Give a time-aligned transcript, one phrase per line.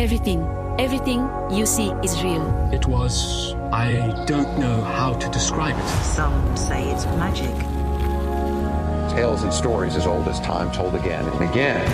[0.00, 0.40] Everything,
[0.78, 2.48] everything you see is real.
[2.72, 3.52] It was.
[3.70, 5.86] I don't know how to describe it.
[6.02, 7.54] Some say it's magic.
[9.14, 11.84] Tales and stories as old as time told again and again.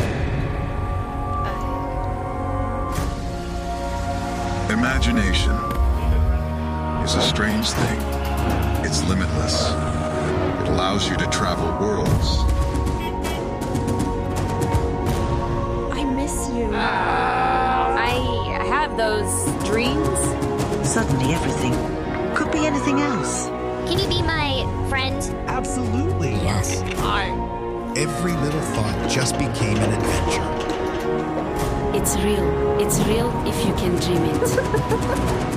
[4.71, 5.57] Imagination
[7.03, 7.99] is a strange thing.
[8.87, 9.73] It's limitless.
[10.63, 12.66] It allows you to travel worlds.
[18.97, 20.19] Those dreams.
[20.89, 21.75] Suddenly everything
[22.35, 23.47] could be anything else.
[23.87, 25.23] Can you be my friend?
[25.49, 26.33] Absolutely.
[26.33, 26.83] Yes.
[27.97, 30.47] Every little thought just became an adventure.
[31.97, 32.81] It's real.
[32.81, 35.57] It's real if you can dream it.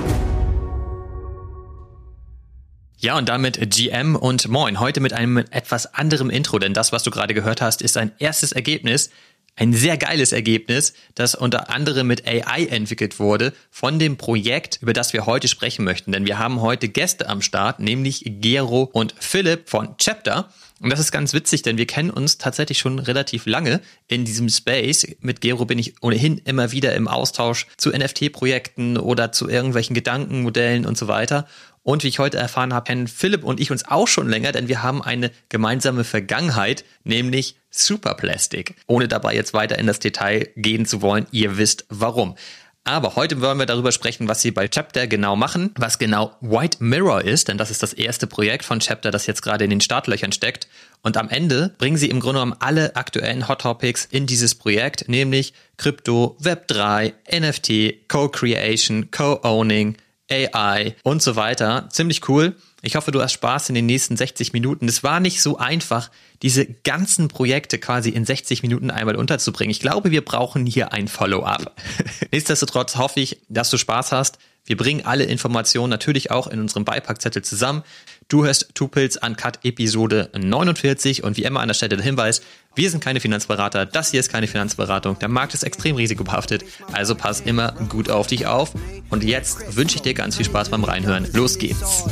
[3.02, 4.78] Ja, und damit GM und Moin.
[4.78, 8.12] Heute mit einem etwas anderem Intro, denn das, was du gerade gehört hast, ist ein
[8.18, 9.08] erstes Ergebnis.
[9.56, 14.92] Ein sehr geiles Ergebnis, das unter anderem mit AI entwickelt wurde von dem Projekt, über
[14.92, 16.12] das wir heute sprechen möchten.
[16.12, 20.48] Denn wir haben heute Gäste am Start, nämlich Gero und Philipp von Chapter.
[20.80, 24.48] Und das ist ganz witzig, denn wir kennen uns tatsächlich schon relativ lange in diesem
[24.48, 25.06] Space.
[25.20, 30.86] Mit Gero bin ich ohnehin immer wieder im Austausch zu NFT-Projekten oder zu irgendwelchen Gedankenmodellen
[30.86, 31.46] und so weiter.
[31.82, 34.68] Und wie ich heute erfahren habe, kennen Philipp und ich uns auch schon länger, denn
[34.68, 38.74] wir haben eine gemeinsame Vergangenheit, nämlich Superplastic.
[38.86, 42.36] Ohne dabei jetzt weiter in das Detail gehen zu wollen, ihr wisst warum.
[42.84, 46.78] Aber heute wollen wir darüber sprechen, was sie bei Chapter genau machen, was genau White
[46.80, 49.82] Mirror ist, denn das ist das erste Projekt von Chapter, das jetzt gerade in den
[49.82, 50.66] Startlöchern steckt.
[51.02, 55.08] Und am Ende bringen sie im Grunde genommen alle aktuellen Hot Topics in dieses Projekt,
[55.08, 59.96] nämlich Krypto, Web3, NFT, Co-Creation, Co-Owning,
[60.30, 61.88] AI und so weiter.
[61.90, 62.56] Ziemlich cool.
[62.82, 64.88] Ich hoffe, du hast Spaß in den nächsten 60 Minuten.
[64.88, 66.10] Es war nicht so einfach,
[66.42, 69.70] diese ganzen Projekte quasi in 60 Minuten einmal unterzubringen.
[69.70, 71.74] Ich glaube, wir brauchen hier ein Follow-up.
[72.32, 74.38] Nichtsdestotrotz hoffe ich, dass du Spaß hast.
[74.70, 77.82] Wir bringen alle Informationen natürlich auch in unserem Beipackzettel zusammen.
[78.28, 82.40] Du hörst Tupils Uncut Episode 49 und wie immer an der Stelle der Hinweis,
[82.76, 87.16] wir sind keine Finanzberater, das hier ist keine Finanzberatung, der Markt ist extrem risikobehaftet, also
[87.16, 88.70] pass immer gut auf dich auf.
[89.08, 91.26] Und jetzt wünsche ich dir ganz viel Spaß beim Reinhören.
[91.32, 92.04] Los geht's.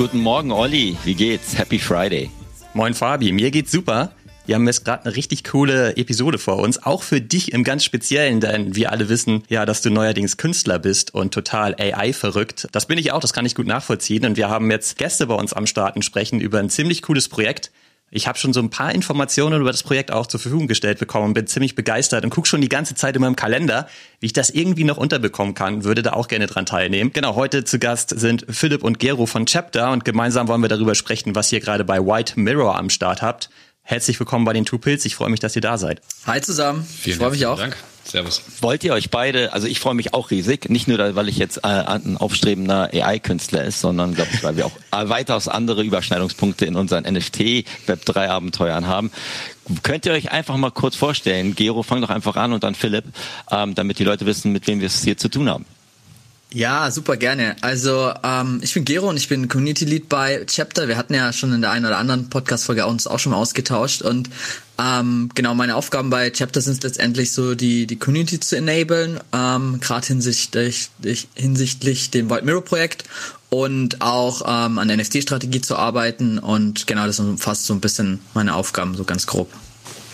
[0.00, 0.96] Guten Morgen, Olli.
[1.04, 1.58] Wie geht's?
[1.58, 2.30] Happy Friday.
[2.72, 4.12] Moin Fabi, mir geht's super.
[4.46, 7.84] Wir haben jetzt gerade eine richtig coole Episode vor uns, auch für dich im ganz
[7.84, 12.66] Speziellen, denn wir alle wissen ja, dass du neuerdings Künstler bist und total AI verrückt.
[12.72, 15.34] Das bin ich auch, das kann ich gut nachvollziehen und wir haben jetzt Gäste bei
[15.34, 17.70] uns am Start und sprechen über ein ziemlich cooles Projekt.
[18.12, 21.26] Ich habe schon so ein paar Informationen über das Projekt auch zur Verfügung gestellt bekommen
[21.26, 23.86] und bin ziemlich begeistert und gucke schon die ganze Zeit in meinem Kalender,
[24.18, 27.12] wie ich das irgendwie noch unterbekommen kann, würde da auch gerne dran teilnehmen.
[27.12, 30.96] Genau, heute zu Gast sind Philipp und Gero von Chapter und gemeinsam wollen wir darüber
[30.96, 33.48] sprechen, was ihr gerade bei White Mirror am Start habt.
[33.82, 35.04] Herzlich willkommen bei den Two Pills.
[35.04, 36.00] Ich freue mich, dass ihr da seid.
[36.26, 36.84] Hi zusammen.
[36.84, 37.58] Vielen ich freue mich auch.
[37.58, 37.76] Dank.
[38.04, 38.42] Servus.
[38.60, 41.58] Wollt ihr euch beide, also ich freue mich auch riesig, nicht nur, weil ich jetzt
[41.58, 46.66] äh, ein aufstrebender AI-Künstler ist, sondern glaube ich, weil wir auch äh, weitaus andere Überschneidungspunkte
[46.66, 49.10] in unseren NFT-Web3-Abenteuern haben.
[49.82, 53.04] Könnt ihr euch einfach mal kurz vorstellen, Gero, fang doch einfach an und dann Philipp,
[53.50, 55.64] ähm, damit die Leute wissen, mit wem wir es hier zu tun haben.
[56.52, 57.54] Ja, super gerne.
[57.60, 60.88] Also ähm, ich bin Gero und ich bin Community Lead bei Chapter.
[60.88, 64.02] Wir hatten ja schon in der einen oder anderen Podcast-Folge uns auch schon mal ausgetauscht
[64.02, 64.28] und
[64.76, 69.78] ähm, genau meine Aufgaben bei Chapter sind letztendlich so die die Community zu enablen, ähm,
[69.80, 70.90] gerade hinsichtlich
[71.34, 73.04] hinsichtlich dem White Mirror Projekt
[73.48, 78.18] und auch ähm, an der NFT-Strategie zu arbeiten und genau das umfasst so ein bisschen
[78.34, 79.52] meine Aufgaben so ganz grob.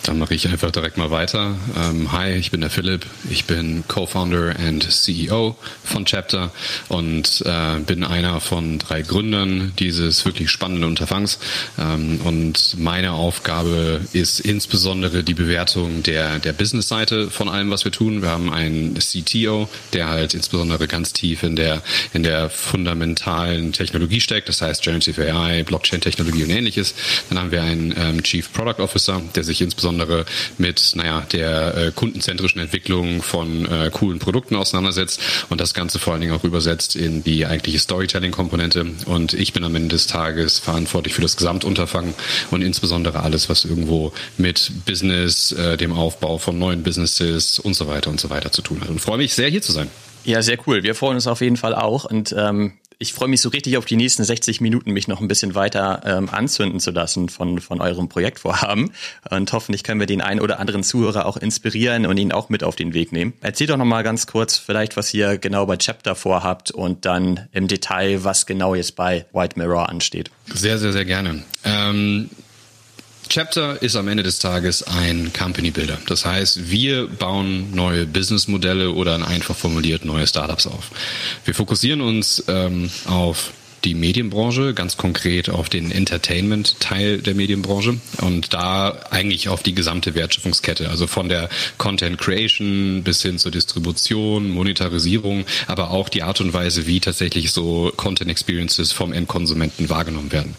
[0.07, 1.57] Dann mache ich einfach direkt mal weiter.
[1.77, 3.05] Ähm, hi, ich bin der Philipp.
[3.29, 6.53] Ich bin Co-Founder and CEO von Chapter
[6.87, 11.41] und äh, bin einer von drei Gründern dieses wirklich spannenden Unterfangs.
[11.77, 17.91] Ähm, und meine Aufgabe ist insbesondere die Bewertung der, der Business-Seite von allem, was wir
[17.91, 18.23] tun.
[18.23, 21.83] Wir haben einen CTO, der halt insbesondere ganz tief in der,
[22.13, 24.49] in der fundamentalen Technologie steckt.
[24.49, 26.95] Das heißt Generative AI, Blockchain-Technologie und ähnliches.
[27.29, 30.25] Dann haben wir einen ähm, Chief Product Officer, der sich insbesondere insbesondere
[30.59, 36.13] mit naja, der äh, kundenzentrischen Entwicklung von äh, coolen Produkten auseinandersetzt und das Ganze vor
[36.13, 38.87] allen Dingen auch übersetzt in die eigentliche Storytelling-Komponente.
[39.07, 42.15] Und ich bin am Ende des Tages verantwortlich für das Gesamtunterfangen
[42.51, 47.89] und insbesondere alles, was irgendwo mit Business, äh, dem Aufbau von neuen Businesses und so
[47.89, 48.89] weiter und so weiter zu tun hat.
[48.89, 49.89] Und freue mich sehr, hier zu sein.
[50.25, 50.83] Ja, sehr cool.
[50.83, 52.05] Wir freuen uns auf jeden Fall auch.
[52.05, 55.29] Und ähm, ich freue mich so richtig auf die nächsten 60 Minuten, mich noch ein
[55.29, 58.93] bisschen weiter ähm, anzünden zu lassen von, von eurem Projektvorhaben.
[59.31, 62.65] Und hoffentlich können wir den einen oder anderen Zuhörer auch inspirieren und ihn auch mit
[62.65, 63.35] auf den Weg nehmen.
[63.43, 67.49] Erzählt doch noch mal ganz kurz vielleicht, was ihr genau bei Chapter vorhabt und dann
[67.53, 70.31] im Detail, was genau jetzt bei White Mirror ansteht.
[70.47, 71.43] Sehr, sehr, sehr gerne.
[71.65, 72.31] Ähm
[73.29, 75.99] Chapter ist am Ende des Tages ein Company Builder.
[76.07, 80.91] Das heißt, wir bauen neue Businessmodelle oder einfach formuliert neue Startups auf.
[81.45, 83.53] Wir fokussieren uns ähm, auf
[83.87, 90.17] die Medienbranche, ganz konkret auf den Entertainment-Teil der Medienbranche und da eigentlich auf die gesamte
[90.17, 91.49] Wertschöpfungskette, also von der
[91.79, 97.53] Content Creation bis hin zur Distribution, Monetarisierung, aber auch die Art und Weise, wie tatsächlich
[97.53, 100.57] so Content Experiences vom Endkonsumenten wahrgenommen werden.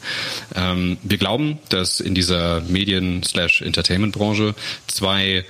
[0.56, 4.56] Ähm, wir glauben, dass in dieser Medien-Entertainment-Branche
[4.88, 5.44] zwei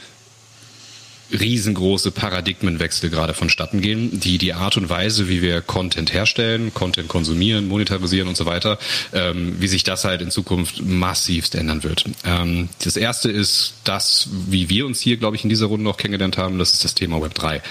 [1.32, 7.08] riesengroße Paradigmenwechsel gerade vonstatten gehen, die die Art und Weise, wie wir Content herstellen, Content
[7.08, 8.78] konsumieren, monetarisieren und so weiter,
[9.14, 12.06] ähm, wie sich das halt in Zukunft massivst ändern wird.
[12.26, 15.98] Ähm, das erste ist das, wie wir uns hier, glaube ich, in dieser Runde noch
[15.98, 17.62] kennengelernt haben, das ist das Thema Web 3.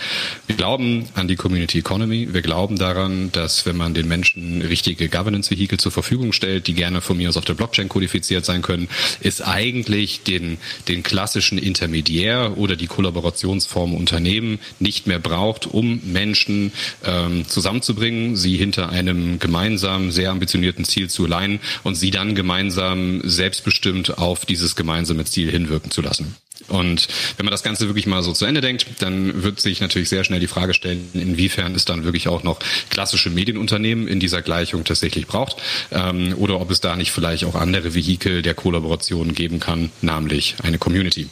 [0.47, 2.29] Wir glauben an die Community Economy.
[2.33, 7.01] Wir glauben daran, dass wenn man den Menschen richtige Governance-Vehikel zur Verfügung stellt, die gerne
[7.01, 8.89] von mir aus auf der Blockchain kodifiziert sein können,
[9.21, 10.59] ist eigentlich den,
[10.89, 16.73] den klassischen Intermediär oder die Kollaboration Organisationsform Unternehmen nicht mehr braucht, um Menschen
[17.05, 23.21] ähm, zusammenzubringen, sie hinter einem gemeinsamen, sehr ambitionierten Ziel zu leihen und sie dann gemeinsam
[23.25, 26.37] selbstbestimmt auf dieses gemeinsame Ziel hinwirken zu lassen.
[26.69, 27.07] Und
[27.37, 30.25] wenn man das Ganze wirklich mal so zu Ende denkt, dann wird sich natürlich sehr
[30.25, 32.59] schnell die Frage stellen, inwiefern es dann wirklich auch noch
[32.91, 35.59] klassische Medienunternehmen in dieser Gleichung tatsächlich braucht
[35.93, 40.57] ähm, oder ob es da nicht vielleicht auch andere Vehikel der Kollaboration geben kann, namentlich
[40.63, 41.29] eine Community.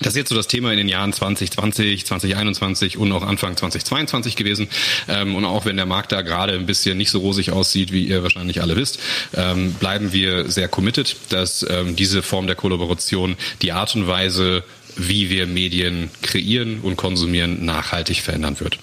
[0.00, 4.36] Das ist jetzt so das Thema in den Jahren 2020, 2021 und auch Anfang 2022
[4.36, 4.68] gewesen.
[5.08, 8.06] Ähm, und auch wenn der Markt da gerade ein bisschen nicht so rosig aussieht, wie
[8.06, 8.98] ihr wahrscheinlich alle wisst,
[9.34, 14.64] ähm, bleiben wir sehr committed, dass ähm, diese Form der Kollaboration die Art und Weise,
[14.96, 18.78] wie wir Medien kreieren und konsumieren, nachhaltig verändern wird.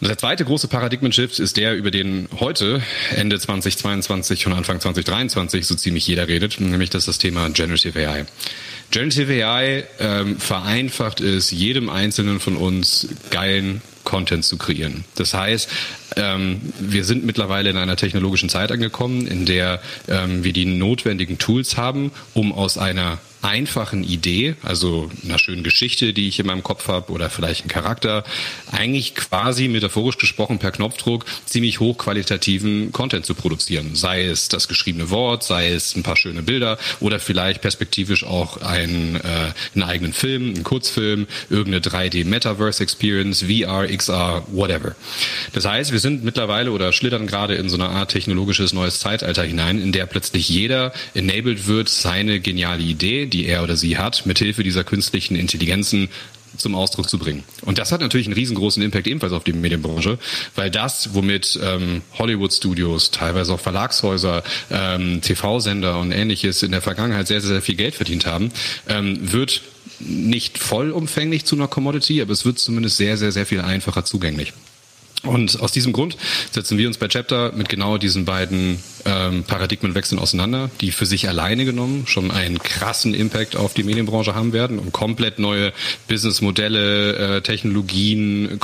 [0.00, 2.82] Der zweite große Paradigmen-Shift ist der, über den heute,
[3.14, 7.96] Ende 2022 und Anfang 2023, so ziemlich jeder redet, nämlich das ist das Thema Generative
[8.08, 8.26] AI.
[8.92, 15.04] Generative AI ähm, vereinfacht es jedem Einzelnen von uns, geilen Content zu kreieren.
[15.14, 15.68] Das heißt,
[16.16, 21.38] ähm, wir sind mittlerweile in einer technologischen Zeit angekommen, in der ähm, wir die notwendigen
[21.38, 26.62] Tools haben, um aus einer einfachen Idee, also einer schönen Geschichte, die ich in meinem
[26.62, 28.24] Kopf habe oder vielleicht einen Charakter,
[28.70, 33.94] eigentlich quasi metaphorisch gesprochen per Knopfdruck ziemlich hochqualitativen Content zu produzieren.
[33.94, 38.58] Sei es das geschriebene Wort, sei es ein paar schöne Bilder oder vielleicht perspektivisch auch
[38.58, 44.94] einen, äh, einen eigenen Film, einen Kurzfilm, irgendeine 3D Metaverse Experience, VR, XR, whatever.
[45.52, 49.42] Das heißt, wir sind mittlerweile oder schlittern gerade in so eine Art technologisches neues Zeitalter
[49.42, 54.26] hinein, in der plötzlich jeder enabled wird, seine geniale Idee, die er oder sie hat,
[54.26, 56.08] mithilfe dieser künstlichen Intelligenzen
[56.56, 57.44] zum Ausdruck zu bringen.
[57.62, 60.18] Und das hat natürlich einen riesengroßen Impact ebenfalls auf die Medienbranche,
[60.54, 67.26] weil das, womit ähm, Hollywood-Studios, teilweise auch Verlagshäuser, ähm, TV-Sender und ähnliches in der Vergangenheit
[67.26, 68.52] sehr, sehr, viel Geld verdient haben,
[68.88, 69.62] ähm, wird
[70.00, 74.52] nicht vollumfänglich zu einer Commodity, aber es wird zumindest sehr, sehr, sehr viel einfacher zugänglich.
[75.24, 76.16] Und aus diesem Grund
[76.50, 81.28] setzen wir uns bei Chapter mit genau diesen beiden ähm, Paradigmenwechseln auseinander, die für sich
[81.28, 85.72] alleine genommen schon einen krassen Impact auf die Medienbranche haben werden und komplett neue
[86.08, 88.58] Businessmodelle, äh, Technologien,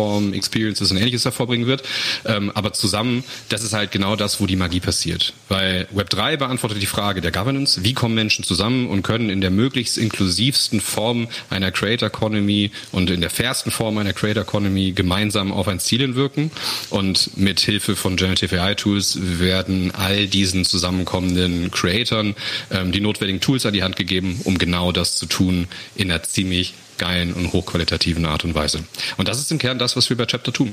[0.00, 1.82] Contentformen, Experiences und ähnliches hervorbringen wird.
[2.24, 5.34] Ähm, aber zusammen, das ist halt genau das, wo die Magie passiert.
[5.48, 9.50] Weil Web3 beantwortet die Frage der Governance, wie kommen Menschen zusammen und können in der
[9.50, 15.52] möglichst inklusivsten Form einer Creator Economy und in der fairsten Form einer Creator Economy gemeinsam
[15.52, 16.50] auf ein Ziel hinwirken.
[16.88, 22.34] Und mit Hilfe von Generative AI Tools werden all diesen zusammenkommenden Creatoren
[22.70, 26.22] ähm, die notwendigen Tools an die Hand gegeben, um genau das zu tun in einer
[26.22, 28.84] ziemlich geilen und hochqualitativen Art und Weise.
[29.16, 30.72] Und das ist im Kern das, was wir bei Chapter tun.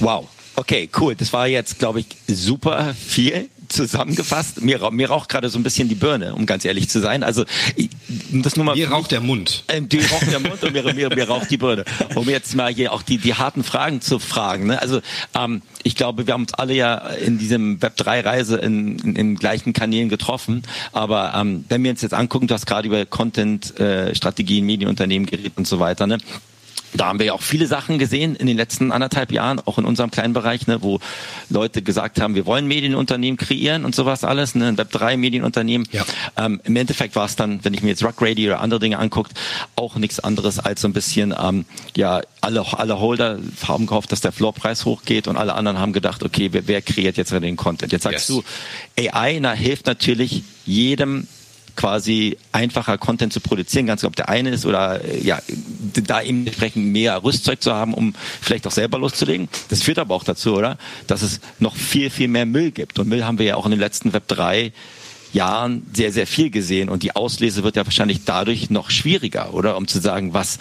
[0.00, 0.26] Wow.
[0.56, 1.14] Okay, cool.
[1.14, 4.60] Das war jetzt, glaube ich, super viel zusammengefasst.
[4.62, 7.22] Mir, mir raucht gerade so ein bisschen die Birne, um ganz ehrlich zu sein.
[7.22, 7.44] Also
[8.32, 8.74] das nur mal.
[8.74, 9.64] Mir raucht der Mund.
[9.68, 11.84] Ähm, dir raucht der Mund und mir, mir, mir raucht die Birne.
[12.14, 14.66] Um jetzt mal hier auch die, die harten Fragen zu fragen.
[14.66, 14.80] Ne?
[14.80, 15.00] Also
[15.34, 19.72] ähm, ich glaube, wir haben uns alle ja in diesem Web3-Reise in, in, in gleichen
[19.72, 20.62] Kanälen getroffen.
[20.92, 25.52] Aber ähm, wenn wir uns jetzt angucken, du hast gerade über Content-Strategien, äh, Medienunternehmen geredet
[25.56, 26.06] und so weiter.
[26.06, 26.18] Ne?
[26.92, 29.84] Da haben wir ja auch viele Sachen gesehen in den letzten anderthalb Jahren, auch in
[29.84, 31.00] unserem kleinen Bereich, ne, wo
[31.48, 35.86] Leute gesagt haben, wir wollen Medienunternehmen kreieren und sowas alles, ne, Web3 Medienunternehmen.
[35.92, 36.04] Ja.
[36.36, 38.98] Ähm, Im Endeffekt war es dann, wenn ich mir jetzt Rock Radio oder andere Dinge
[38.98, 39.32] anguckt,
[39.76, 41.64] auch nichts anderes als so ein bisschen, ähm,
[41.96, 46.22] ja, alle, alle Holder haben gehofft, dass der Floorpreis hochgeht und alle anderen haben gedacht,
[46.22, 47.92] okay, wer, wer kreiert jetzt den Content?
[47.92, 48.42] Jetzt sagst yes.
[48.96, 51.28] du, AI na, hilft natürlich jedem
[51.76, 55.40] quasi einfacher Content zu produzieren, ganz ob der eine ist oder äh, ja,
[56.06, 59.48] da eben entsprechend mehr Rüstzeug zu haben, um vielleicht auch selber loszulegen.
[59.68, 60.78] Das führt aber auch dazu, oder?
[61.06, 62.98] Dass es noch viel, viel mehr Müll gibt.
[62.98, 64.72] Und Müll haben wir ja auch in den letzten Web 3
[65.32, 69.76] Jahren sehr, sehr viel gesehen und die Auslese wird ja wahrscheinlich dadurch noch schwieriger, oder?
[69.76, 70.58] Um zu sagen, was,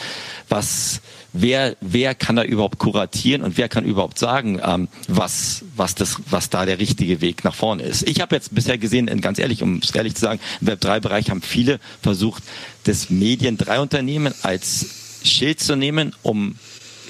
[0.47, 1.01] was,
[1.33, 6.17] wer, wer kann da überhaupt kuratieren und wer kann überhaupt sagen, ähm, was, was, das,
[6.29, 8.07] was da der richtige Weg nach vorne ist.
[8.07, 11.41] Ich habe jetzt bisher gesehen, ganz ehrlich, um es ehrlich zu sagen, im Web3-Bereich haben
[11.41, 12.43] viele versucht,
[12.83, 14.87] das Medien-3-Unternehmen als
[15.23, 16.55] Schild zu nehmen, um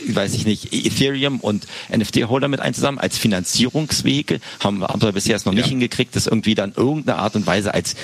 [0.08, 5.46] weiß ich nicht, Ethereum und NFT-Holder mit einzusammeln als Finanzierungsvehikel, haben, haben wir bisher jetzt
[5.46, 5.58] noch ja.
[5.60, 7.96] nicht hingekriegt, das irgendwie dann irgendeine Art und Weise als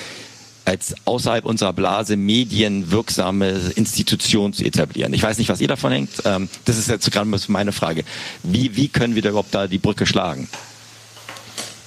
[0.66, 5.14] als außerhalb unserer Blase medienwirksame Institution zu etablieren.
[5.14, 6.24] Ich weiß nicht, was ihr davon denkt.
[6.26, 8.04] Ähm, das ist jetzt gerade meine Frage.
[8.44, 10.50] Wie, wie können wir da überhaupt da die Brücke schlagen?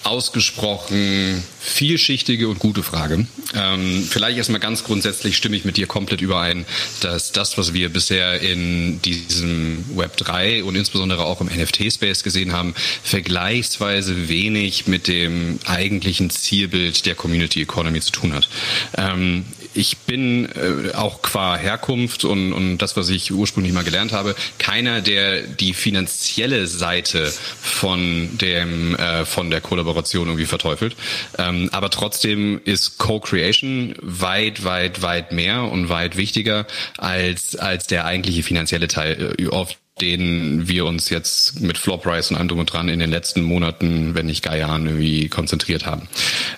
[0.04, 3.26] Ausgesprochen vielschichtige und gute Frage.
[3.54, 6.64] Ähm, vielleicht erstmal ganz grundsätzlich stimme ich mit dir komplett überein,
[7.00, 12.52] dass das, was wir bisher in diesem Web 3 und insbesondere auch im NFT-Space gesehen
[12.52, 18.48] haben, vergleichsweise wenig mit dem eigentlichen Zielbild der Community Economy zu tun hat.
[18.96, 24.12] Ähm, ich bin äh, auch qua Herkunft und, und das, was ich ursprünglich mal gelernt
[24.12, 29.87] habe, keiner, der die finanzielle Seite von dem äh, von der Kollaboration
[30.28, 30.96] irgendwie verteufelt.
[31.38, 36.66] Ähm, aber trotzdem ist Co-Creation weit, weit, weit mehr und weit wichtiger
[36.96, 39.34] als als der eigentliche finanzielle Teil.
[39.38, 42.98] Äh, oft den wir uns jetzt mit Floor Price und allem drum und dran in
[42.98, 46.08] den letzten Monaten, wenn nicht gar Jahren, irgendwie konzentriert haben.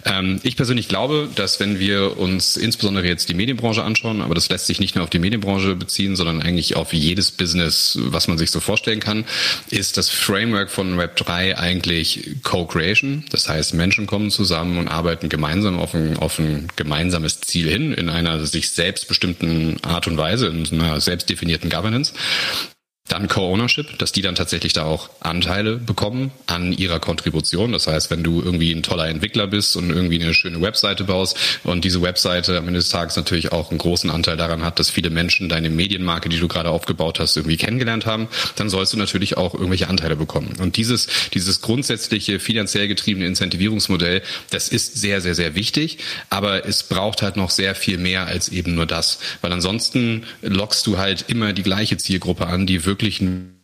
[0.05, 4.49] Ähm, ich persönlich glaube, dass wenn wir uns insbesondere jetzt die Medienbranche anschauen, aber das
[4.49, 8.39] lässt sich nicht nur auf die Medienbranche beziehen, sondern eigentlich auf jedes Business, was man
[8.39, 9.25] sich so vorstellen kann,
[9.71, 13.25] ist das Framework von Web3 eigentlich Co-Creation.
[13.31, 17.93] Das heißt, Menschen kommen zusammen und arbeiten gemeinsam auf ein, auf ein gemeinsames Ziel hin,
[17.93, 22.13] in einer sich selbstbestimmten Art und Weise, in einer selbst definierten Governance.
[23.11, 27.73] Dann Co-Ownership, dass die dann tatsächlich da auch Anteile bekommen an ihrer Kontribution.
[27.73, 31.37] Das heißt, wenn du irgendwie ein toller Entwickler bist und irgendwie eine schöne Webseite baust
[31.64, 34.90] und diese Webseite am Ende des Tages natürlich auch einen großen Anteil daran hat, dass
[34.90, 38.97] viele Menschen deine Medienmarke, die du gerade aufgebaut hast, irgendwie kennengelernt haben, dann sollst du
[38.97, 40.55] natürlich auch irgendwelche Anteile bekommen.
[40.61, 45.99] Und dieses, dieses grundsätzliche finanziell getriebene Incentivierungsmodell, das ist sehr, sehr, sehr wichtig.
[46.29, 49.19] Aber es braucht halt noch sehr viel mehr als eben nur das.
[49.40, 53.23] Weil ansonsten lockst du halt immer die gleiche Zielgruppe an, die wirklich wirklich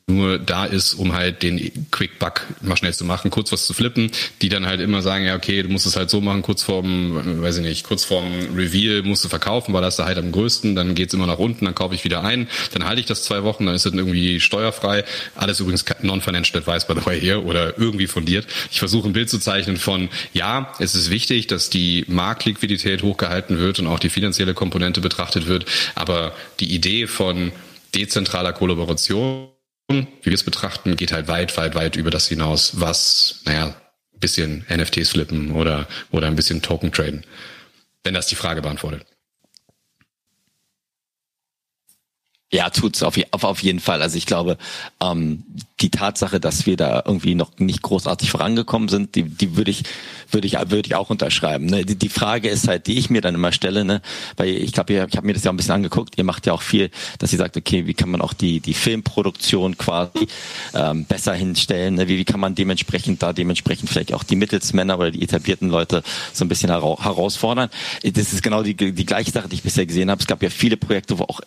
[0.08, 3.74] nur da ist, um halt den Quick Buck mal schnell zu machen, kurz was zu
[3.74, 6.62] flippen, die dann halt immer sagen, ja, okay, du musst es halt so machen, kurz
[6.62, 8.24] vorm, weiß ich nicht, kurz vorm
[8.54, 11.64] Reveal musst du verkaufen, weil das ist halt am größten, dann geht's immer nach unten,
[11.64, 14.38] dann kaufe ich wieder ein, dann halte ich das zwei Wochen, dann ist es irgendwie
[14.38, 15.04] steuerfrei.
[15.34, 18.46] Alles übrigens non-financial advice by the way hier oder irgendwie fundiert.
[18.70, 23.58] Ich versuche ein Bild zu zeichnen von, ja, es ist wichtig, dass die Marktliquidität hochgehalten
[23.58, 25.66] wird und auch die finanzielle Komponente betrachtet wird,
[25.96, 27.50] aber die Idee von
[27.96, 29.48] dezentraler Kollaboration,
[29.88, 33.74] wie wir es betrachten, geht halt weit, weit, weit über das hinaus, was, naja,
[34.14, 37.24] ein bisschen NFTs flippen oder, oder ein bisschen Token traden.
[38.04, 39.06] Wenn das die Frage beantwortet.
[42.52, 44.02] Ja, tut's auf, auf, auf jeden Fall.
[44.02, 44.56] Also ich glaube,
[45.02, 45.44] ähm,
[45.80, 49.82] die Tatsache, dass wir da irgendwie noch nicht großartig vorangekommen sind, die, die würde ich,
[50.30, 51.66] würde ich, würde ich auch unterschreiben.
[51.66, 51.84] Ne?
[51.84, 54.00] Die, die Frage ist halt, die ich mir dann immer stelle, ne?
[54.38, 56.16] weil ich glaube, ich habe mir das ja ein bisschen angeguckt.
[56.16, 58.72] Ihr macht ja auch viel, dass ihr sagt, okay, wie kann man auch die die
[58.72, 60.28] Filmproduktion quasi
[60.72, 61.96] ähm, besser hinstellen?
[61.96, 62.08] Ne?
[62.08, 66.02] Wie, wie kann man dementsprechend da dementsprechend vielleicht auch die Mittelsmänner oder die etablierten Leute
[66.32, 67.68] so ein bisschen hera herausfordern?
[68.02, 70.22] Das ist genau die die gleiche Sache, die ich bisher gesehen habe.
[70.22, 71.40] Es gab ja viele Projekte, wo auch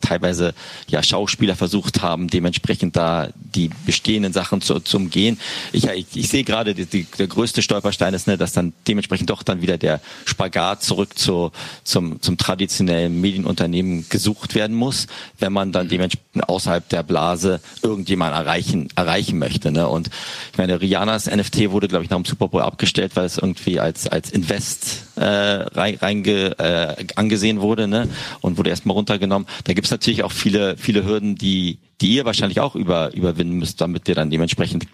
[0.00, 0.54] teilweise
[0.86, 5.38] ja Schauspieler versucht haben, dementsprechend da die bestehenden Sachen zu, zu umgehen.
[5.72, 9.30] Ich, ich, ich sehe gerade, die, die, der größte Stolperstein ist, ne, dass dann dementsprechend
[9.30, 11.52] doch dann wieder der Spagat zurück zu,
[11.84, 15.06] zum, zum traditionellen Medienunternehmen gesucht werden muss,
[15.38, 19.72] wenn man dann dementsprechend außerhalb der Blase irgendjemand erreichen, erreichen möchte.
[19.72, 19.88] Ne?
[19.88, 20.10] Und
[20.52, 23.80] ich meine, Rihannas NFT wurde, glaube ich, nach dem Super Bowl abgestellt, weil es irgendwie
[23.80, 28.08] als, als Invest äh, rein, reinge, äh, angesehen wurde ne?
[28.40, 29.46] und wurde erstmal runtergenommen.
[29.64, 33.58] Da gibt es natürlich auch viele, viele Hürden, die die ihr wahrscheinlich auch über, überwinden
[33.58, 34.86] müsst, damit ihr dann dementsprechend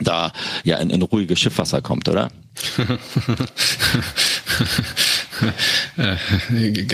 [0.00, 2.30] da ja in, in ruhige Schiffwasser kommt, oder?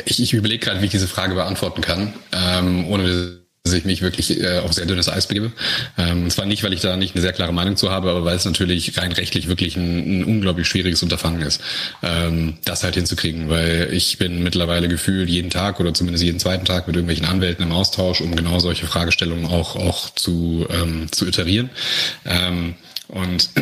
[0.06, 4.42] ich, ich überlege gerade, wie ich diese Frage beantworten kann, ähm, ohne ich mich wirklich
[4.42, 5.50] äh, auf sehr dünnes Eis begebe.
[5.96, 8.22] Ähm, und zwar nicht, weil ich da nicht eine sehr klare Meinung zu habe, aber
[8.22, 11.62] weil es natürlich rein rechtlich wirklich ein, ein unglaublich schwieriges Unterfangen ist,
[12.02, 13.48] ähm, das halt hinzukriegen.
[13.48, 17.64] Weil ich bin mittlerweile gefühlt jeden Tag oder zumindest jeden zweiten Tag mit irgendwelchen Anwälten
[17.64, 21.70] im Austausch, um genau solche Fragestellungen auch auch zu ähm, zu iterieren.
[22.26, 22.74] Ähm,
[23.08, 23.48] und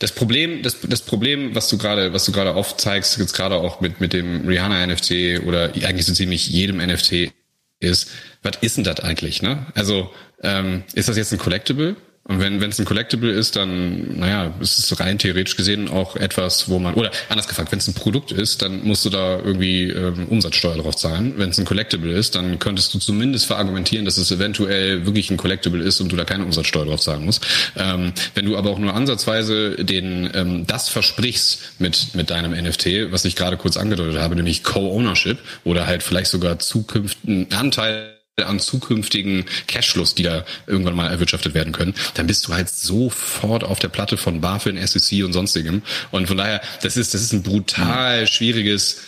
[0.00, 3.80] das Problem, das, das Problem, was du gerade, was du gerade aufzeigst, jetzt gerade auch
[3.80, 7.32] mit, mit dem Rihanna NFT oder eigentlich so ziemlich jedem NFT
[7.80, 8.10] ist,
[8.42, 9.66] was ist denn das eigentlich, ne?
[9.74, 10.10] Also,
[10.42, 11.96] ähm, ist das jetzt ein Collectible?
[12.30, 16.68] Und wenn es ein Collectible ist, dann, naja, ist es rein theoretisch gesehen auch etwas,
[16.68, 19.90] wo man, oder anders gefragt, wenn es ein Produkt ist, dann musst du da irgendwie
[19.90, 21.34] ähm, Umsatzsteuer drauf zahlen.
[21.38, 25.38] Wenn es ein Collectible ist, dann könntest du zumindest verargumentieren, dass es eventuell wirklich ein
[25.38, 27.44] Collectible ist und du da keine Umsatzsteuer drauf zahlen musst.
[27.76, 33.10] Ähm, wenn du aber auch nur ansatzweise den ähm, das versprichst mit, mit deinem NFT,
[33.10, 38.58] was ich gerade kurz angedeutet habe, nämlich Co-Ownership oder halt vielleicht sogar zukünftigen Anteil an
[38.58, 43.78] zukünftigen Cashflows, die da irgendwann mal erwirtschaftet werden können, dann bist du halt sofort auf
[43.78, 45.82] der Platte von BaFin, SEC und sonstigem.
[46.10, 49.02] Und von daher, das ist, das ist ein brutal schwieriges,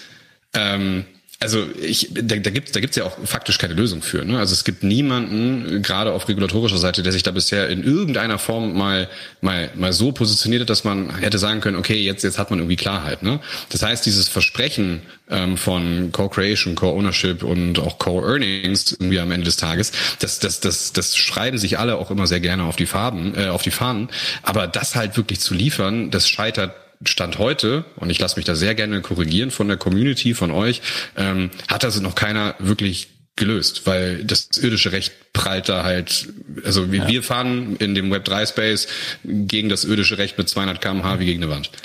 [0.54, 1.04] ähm,
[1.42, 4.24] also ich, da, da gibt da gibt's ja auch faktisch keine Lösung für.
[4.24, 4.38] Ne?
[4.38, 8.76] Also es gibt niemanden, gerade auf regulatorischer Seite, der sich da bisher in irgendeiner Form
[8.76, 9.08] mal
[9.40, 12.60] mal mal so positioniert hat, dass man hätte sagen können, okay, jetzt jetzt hat man
[12.60, 13.22] irgendwie Klarheit.
[13.22, 13.40] Ne?
[13.70, 19.56] Das heißt, dieses Versprechen ähm, von Co-Creation, Co-Ownership und auch Co-Earnings irgendwie am Ende des
[19.56, 23.34] Tages, das das das das schreiben sich alle auch immer sehr gerne auf die Farben,
[23.36, 24.08] äh, auf die Fahnen.
[24.42, 26.72] Aber das halt wirklich zu liefern, das scheitert
[27.04, 30.82] Stand heute, und ich lasse mich da sehr gerne korrigieren von der Community, von euch,
[31.16, 36.28] ähm, hat das noch keiner wirklich gelöst, weil das irdische Recht prallt da halt,
[36.64, 37.08] also wir, ja.
[37.08, 38.88] wir fahren in dem Web3 Space
[39.24, 41.70] gegen das irdische Recht mit 200 kmh wie gegen eine Wand.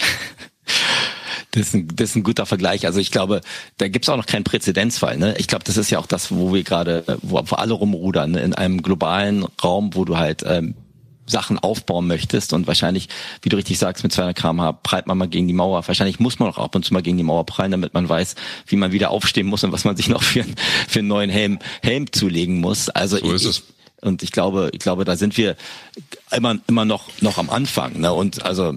[1.51, 2.85] Das ist, ein, das ist ein guter Vergleich.
[2.85, 3.41] Also ich glaube,
[3.77, 5.17] da gibt's auch noch keinen Präzedenzfall.
[5.17, 5.33] Ne?
[5.39, 8.41] Ich glaube, das ist ja auch das, wo wir gerade, wo, wo alle rumrudern, ne?
[8.41, 10.75] in einem globalen Raum, wo du halt ähm,
[11.27, 13.09] Sachen aufbauen möchtest und wahrscheinlich,
[13.41, 15.87] wie du richtig sagst, mit 200 km/h prallt man mal gegen die Mauer.
[15.87, 18.35] Wahrscheinlich muss man auch ab und zu mal gegen die Mauer prallen, damit man weiß,
[18.67, 20.45] wie man wieder aufstehen muss und was man sich noch für,
[20.87, 22.89] für einen neuen Helm, Helm zulegen muss.
[22.89, 23.63] Also so ist ich, es.
[24.01, 25.55] Und ich glaube, ich glaube, da sind wir
[26.35, 27.99] immer, immer noch, noch am Anfang.
[27.99, 28.13] Ne?
[28.13, 28.73] Und also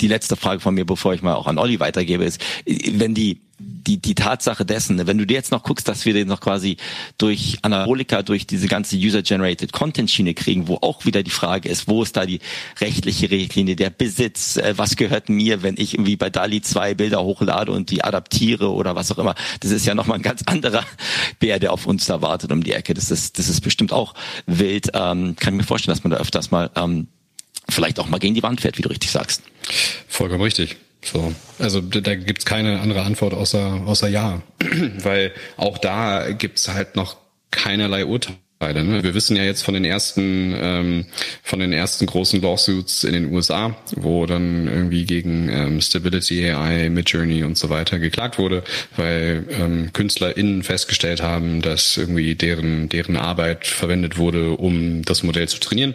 [0.00, 3.40] die letzte Frage von mir, bevor ich mal auch an Olli weitergebe, ist, wenn die,
[3.58, 6.40] die, die Tatsache dessen, ne, wenn du dir jetzt noch guckst, dass wir den noch
[6.40, 6.76] quasi
[7.16, 12.02] durch Anabolika, durch diese ganze User-Generated Content-Schiene kriegen, wo auch wieder die Frage ist, wo
[12.02, 12.40] ist da die
[12.80, 17.22] rechtliche Richtlinie, der Besitz, äh, was gehört mir, wenn ich irgendwie bei DALI zwei Bilder
[17.22, 19.34] hochlade und die adaptiere oder was auch immer.
[19.60, 20.84] Das ist ja nochmal ein ganz anderer
[21.38, 22.92] Bär, der auf uns da wartet um die Ecke.
[22.92, 24.14] Das ist, das ist bestimmt auch
[24.46, 24.90] wild.
[24.92, 26.85] Ähm, kann ich mir vorstellen, dass man da öfters mal ähm,
[27.68, 29.42] vielleicht auch mal gegen die Wand fährt, wie du richtig sagst.
[30.08, 30.76] Vollkommen richtig.
[31.02, 34.42] So, also da gibt's keine andere Antwort außer außer ja,
[35.02, 37.16] weil auch da gibt's halt noch
[37.52, 38.82] keinerlei Urteile.
[38.82, 39.04] Ne?
[39.04, 41.06] Wir wissen ja jetzt von den ersten ähm,
[41.44, 46.88] von den ersten großen Lawsuits in den USA, wo dann irgendwie gegen ähm, Stability AI,
[46.90, 48.64] Midjourney und so weiter geklagt wurde,
[48.96, 55.46] weil ähm, KünstlerInnen festgestellt haben, dass irgendwie deren deren Arbeit verwendet wurde, um das Modell
[55.46, 55.94] zu trainieren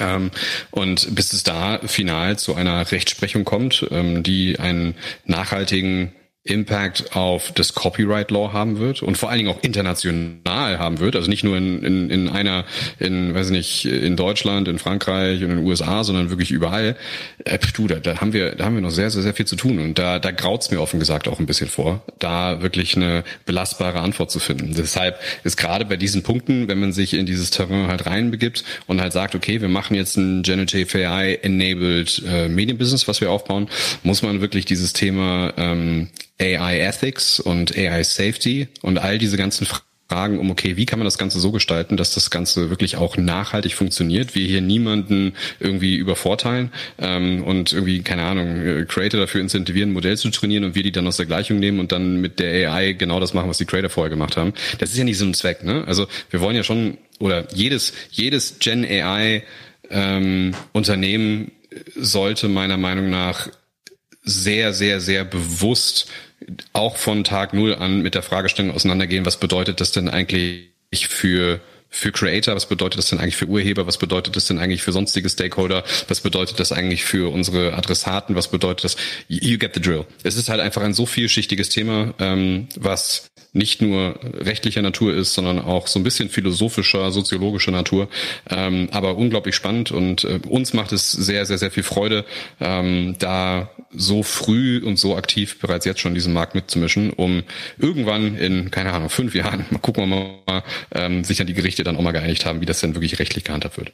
[0.00, 0.30] ähm,
[0.70, 4.94] und bis es da final zu einer Rechtsprechung kommt, ähm, die einen
[5.24, 6.12] nachhaltigen
[6.46, 11.16] Impact auf das Copyright Law haben wird und vor allen Dingen auch international haben wird.
[11.16, 12.64] Also nicht nur in, in, in einer,
[12.98, 16.96] in, weiß nicht, in Deutschland, in Frankreich und in den USA, sondern wirklich überall.
[17.44, 19.56] Äh, du, da, da haben wir, da haben wir noch sehr, sehr, sehr viel zu
[19.56, 19.78] tun.
[19.78, 24.00] Und da, da graut's mir offen gesagt auch ein bisschen vor, da wirklich eine belastbare
[24.00, 24.74] Antwort zu finden.
[24.76, 29.00] Deshalb ist gerade bei diesen Punkten, wenn man sich in dieses Terrain halt reinbegibt und
[29.00, 33.68] halt sagt, okay, wir machen jetzt ein Generative AI enabled äh, Medienbusiness, was wir aufbauen,
[34.02, 36.08] muss man wirklich dieses Thema ähm,
[36.40, 41.04] AI Ethics und AI Safety und all diese ganzen Fragen um, okay, wie kann man
[41.04, 45.96] das Ganze so gestalten, dass das Ganze wirklich auch nachhaltig funktioniert, wir hier niemanden irgendwie
[45.96, 50.84] übervorteilen ähm, und irgendwie, keine Ahnung, äh, Creator dafür incentivieren, Modell zu trainieren und wir
[50.84, 53.58] die dann aus der Gleichung nehmen und dann mit der AI genau das machen, was
[53.58, 54.52] die Creator vorher gemacht haben.
[54.78, 55.84] Das ist ja nicht so ein Zweck, ne?
[55.86, 59.42] Also wir wollen ja schon, oder jedes, jedes Gen AI
[59.90, 61.50] ähm, Unternehmen
[61.96, 63.48] sollte meiner Meinung nach
[64.22, 66.08] sehr, sehr, sehr bewusst
[66.72, 70.68] auch von Tag Null an mit der Fragestellung auseinandergehen, was bedeutet das denn eigentlich
[71.08, 74.82] für für Creator, was bedeutet das denn eigentlich für Urheber, was bedeutet das denn eigentlich
[74.82, 78.96] für sonstige Stakeholder, was bedeutet das eigentlich für unsere Adressaten, was bedeutet das,
[79.28, 80.04] you get the drill.
[80.22, 85.34] Es ist halt einfach ein so vielschichtiges Thema, ähm, was nicht nur rechtlicher Natur ist,
[85.34, 88.08] sondern auch so ein bisschen philosophischer, soziologischer Natur.
[88.48, 92.24] Ähm, aber unglaublich spannend und äh, uns macht es sehr, sehr, sehr viel Freude,
[92.60, 97.42] ähm, da so früh und so aktiv bereits jetzt schon diesen Markt mitzumischen, um
[97.78, 100.62] irgendwann in, keine Ahnung, fünf Jahren, mal gucken wir mal,
[100.94, 103.44] ähm, sich an die Gerichte dann auch mal geeinigt haben, wie das denn wirklich rechtlich
[103.44, 103.92] gehandhabt wird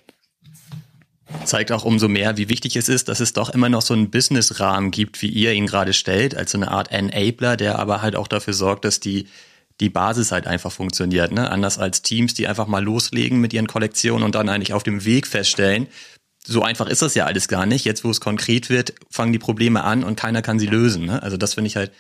[1.45, 4.11] zeigt auch umso mehr, wie wichtig es ist, dass es doch immer noch so einen
[4.11, 8.17] Business-Rahmen gibt, wie ihr ihn gerade stellt, als so eine Art Enabler, der aber halt
[8.17, 9.27] auch dafür sorgt, dass die
[9.83, 11.51] die Basis halt einfach funktioniert, ne?
[11.51, 15.05] Anders als Teams, die einfach mal loslegen mit ihren Kollektionen und dann eigentlich auf dem
[15.05, 15.89] Weg feststellen,
[16.47, 17.85] so einfach ist das ja alles gar nicht.
[17.85, 21.05] Jetzt, wo es konkret wird, fangen die Probleme an und keiner kann sie lösen.
[21.05, 21.23] Ne?
[21.23, 21.91] Also das finde ich halt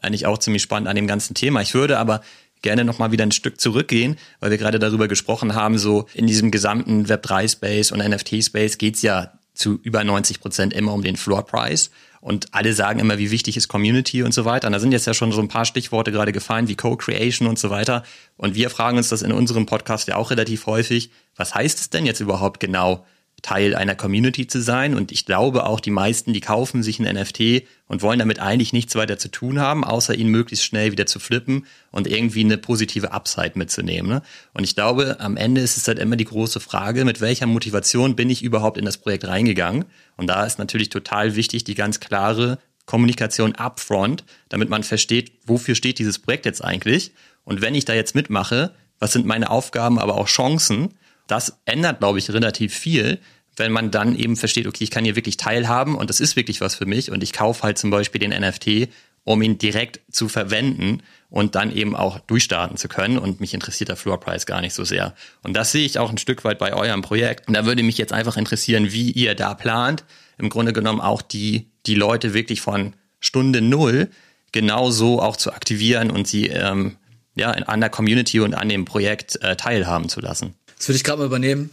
[0.00, 1.62] eigentlich auch ziemlich spannend an dem ganzen Thema.
[1.62, 2.22] Ich würde aber
[2.62, 6.50] gerne nochmal wieder ein Stück zurückgehen, weil wir gerade darüber gesprochen haben, so in diesem
[6.50, 11.90] gesamten Web3-Space und NFT-Space geht's ja zu über 90 Prozent immer um den Floor Price.
[12.20, 14.66] Und alle sagen immer, wie wichtig ist Community und so weiter.
[14.66, 17.58] Und da sind jetzt ja schon so ein paar Stichworte gerade gefallen, wie Co-Creation und
[17.58, 18.02] so weiter.
[18.36, 21.10] Und wir fragen uns das in unserem Podcast ja auch relativ häufig.
[21.36, 23.06] Was heißt es denn jetzt überhaupt genau,
[23.42, 24.94] Teil einer Community zu sein.
[24.94, 28.72] Und ich glaube auch, die meisten, die kaufen sich ein NFT und wollen damit eigentlich
[28.72, 32.58] nichts weiter zu tun haben, außer ihn möglichst schnell wieder zu flippen und irgendwie eine
[32.58, 34.10] positive Upside mitzunehmen.
[34.10, 34.22] Ne?
[34.52, 38.16] Und ich glaube, am Ende ist es halt immer die große Frage, mit welcher Motivation
[38.16, 39.86] bin ich überhaupt in das Projekt reingegangen?
[40.20, 45.74] Und da ist natürlich total wichtig, die ganz klare Kommunikation upfront, damit man versteht, wofür
[45.74, 47.12] steht dieses Projekt jetzt eigentlich?
[47.44, 50.90] Und wenn ich da jetzt mitmache, was sind meine Aufgaben, aber auch Chancen?
[51.30, 53.18] das ändert, glaube ich, relativ viel,
[53.56, 56.60] wenn man dann eben versteht, okay, ich kann hier wirklich teilhaben und das ist wirklich
[56.60, 58.88] was für mich und ich kaufe halt zum Beispiel den NFT,
[59.24, 63.88] um ihn direkt zu verwenden und dann eben auch durchstarten zu können und mich interessiert
[63.88, 65.14] der Floor Price gar nicht so sehr.
[65.42, 67.48] Und das sehe ich auch ein Stück weit bei eurem Projekt.
[67.48, 70.04] Und da würde mich jetzt einfach interessieren, wie ihr da plant,
[70.38, 74.10] im Grunde genommen auch die, die Leute wirklich von Stunde Null
[74.52, 76.96] genauso auch zu aktivieren und sie ähm,
[77.36, 80.54] ja, an der Community und an dem Projekt äh, teilhaben zu lassen.
[80.76, 81.70] Das würde ich gerade mal übernehmen.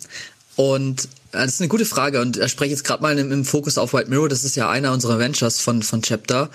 [0.55, 3.45] Und äh, das ist eine gute Frage und ich spreche jetzt gerade mal im, im,
[3.45, 4.29] Fokus auf White Mirror.
[4.29, 6.49] Das ist ja einer unserer Ventures von, von Chapter.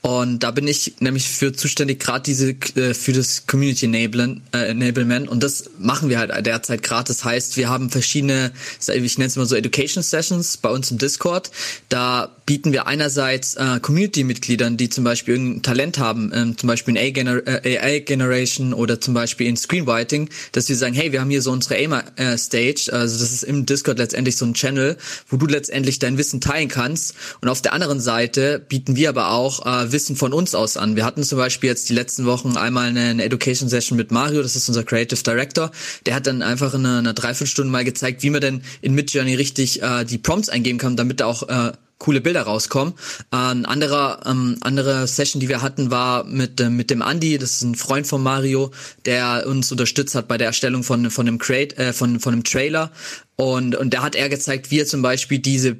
[0.00, 4.70] Und da bin ich nämlich für zuständig, gerade diese äh, für das Community Enablement, äh,
[4.70, 5.28] Enablement.
[5.28, 7.08] Und das machen wir halt derzeit gerade.
[7.08, 10.98] Das heißt, wir haben verschiedene, ich nenne es mal so Education Sessions bei uns im
[10.98, 11.50] Discord.
[11.88, 16.96] Da bieten wir einerseits äh, Community-Mitgliedern, die zum Beispiel irgendein Talent haben, ähm, zum Beispiel
[16.96, 21.42] in AI-Generation äh, oder zum Beispiel in Screenwriting, dass wir sagen, hey, wir haben hier
[21.42, 22.90] so unsere AIMA-Stage.
[22.92, 24.96] also das ist im Discord letztendlich so ein Channel,
[25.28, 27.14] wo du letztendlich dein Wissen teilen kannst.
[27.42, 30.96] Und auf der anderen Seite bieten wir aber auch äh, Wissen von uns aus an.
[30.96, 34.42] Wir hatten zum Beispiel jetzt die letzten Wochen einmal eine, eine Education Session mit Mario,
[34.42, 35.70] das ist unser Creative Director.
[36.06, 39.82] Der hat dann einfach in einer, Dreiviertelstunde mal gezeigt, wie man denn in Midjourney richtig
[39.82, 42.94] äh, die Prompts eingeben kann, damit da auch äh, coole Bilder rauskommen.
[43.32, 47.38] Äh, ein anderer ähm, andere Session, die wir hatten, war mit äh, mit dem Andy,
[47.38, 48.70] das ist ein Freund von Mario,
[49.04, 52.44] der uns unterstützt hat bei der Erstellung von von einem Crate, äh, von von einem
[52.44, 52.90] Trailer
[53.36, 55.76] und und da hat er gezeigt, wie er zum Beispiel diese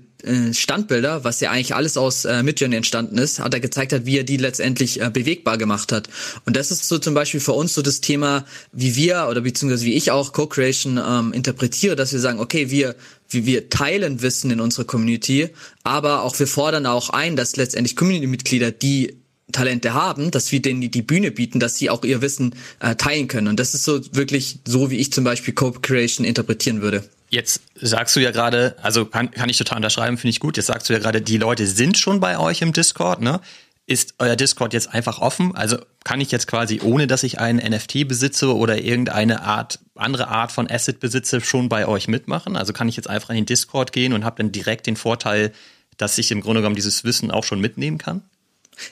[0.53, 4.19] Standbilder, was ja eigentlich alles aus äh, Midjourney entstanden ist, hat er gezeigt hat, wie
[4.19, 6.09] er die letztendlich äh, bewegbar gemacht hat.
[6.45, 9.85] Und das ist so zum Beispiel für uns so das Thema, wie wir oder beziehungsweise
[9.85, 12.97] wie ich auch Co-Creation ähm, interpretiere, dass wir sagen, okay, wir
[13.31, 15.51] wie wir teilen Wissen in unserer Community,
[15.85, 19.19] aber auch wir fordern auch ein, dass letztendlich Community-Mitglieder, die
[19.53, 23.29] Talente haben, dass wir denen die Bühne bieten, dass sie auch ihr Wissen äh, teilen
[23.29, 23.49] können.
[23.49, 27.05] Und das ist so wirklich so, wie ich zum Beispiel Co-Creation interpretieren würde.
[27.31, 30.57] Jetzt sagst du ja gerade, also kann, kann ich total unterschreiben, finde ich gut.
[30.57, 33.41] Jetzt sagst du ja gerade, die Leute sind schon bei euch im Discord, ne?
[33.87, 35.55] Ist euer Discord jetzt einfach offen?
[35.55, 40.29] Also kann ich jetzt quasi, ohne dass ich einen NFT besitze oder irgendeine Art, andere
[40.29, 42.57] Art von Asset besitze, schon bei euch mitmachen?
[42.57, 45.53] Also kann ich jetzt einfach in den Discord gehen und habe dann direkt den Vorteil,
[45.97, 48.23] dass ich im Grunde genommen dieses Wissen auch schon mitnehmen kann?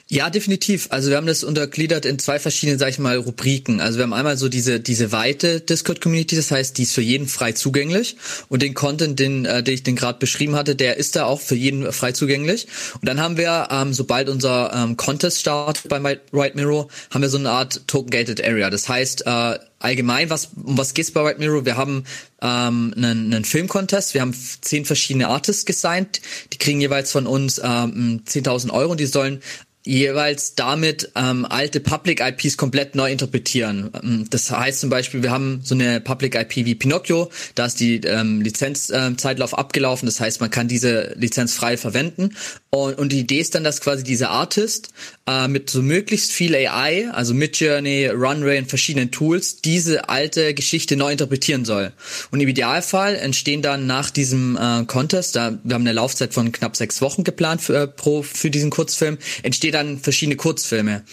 [0.07, 0.87] Ja, definitiv.
[0.91, 3.81] Also wir haben das untergliedert in zwei verschiedene, sag ich mal, Rubriken.
[3.81, 7.27] Also wir haben einmal so diese diese weite Discord-Community, das heißt, die ist für jeden
[7.27, 8.17] frei zugänglich.
[8.49, 11.41] Und den Content, den, äh, den ich den gerade beschrieben hatte, der ist da auch
[11.41, 12.67] für jeden frei zugänglich.
[12.95, 17.29] Und dann haben wir, ähm, sobald unser ähm, Contest startet bei Right Mirror, haben wir
[17.29, 18.69] so eine Art Token-Gated Area.
[18.69, 21.65] Das heißt, äh, allgemein, was, um was geht's bei White Mirror?
[21.65, 22.05] Wir haben
[22.41, 26.21] ähm, einen, einen Filmcontest, wir haben zehn verschiedene Artists gesigned,
[26.53, 29.41] die kriegen jeweils von uns ähm, 10.000 Euro und die sollen
[29.87, 33.89] jeweils damit ähm, alte Public IPs komplett neu interpretieren.
[34.03, 37.79] Ähm, das heißt zum Beispiel, wir haben so eine Public IP wie Pinocchio, da ist
[37.79, 42.35] die ähm, Lizenzzeitlauf ähm, abgelaufen, das heißt, man kann diese Lizenz frei verwenden.
[42.69, 44.89] Und, und die Idee ist dann, dass quasi dieser Artist
[45.25, 50.97] äh, mit so möglichst viel AI, also Midjourney, Runway und verschiedenen Tools, diese alte Geschichte
[50.97, 51.93] neu interpretieren soll.
[52.31, 56.51] Und im Idealfall entstehen dann nach diesem äh, Contest, da wir haben eine Laufzeit von
[56.51, 61.03] knapp sechs Wochen geplant für, äh, pro für diesen Kurzfilm, entsteht dann verschiedene Kurzfilme.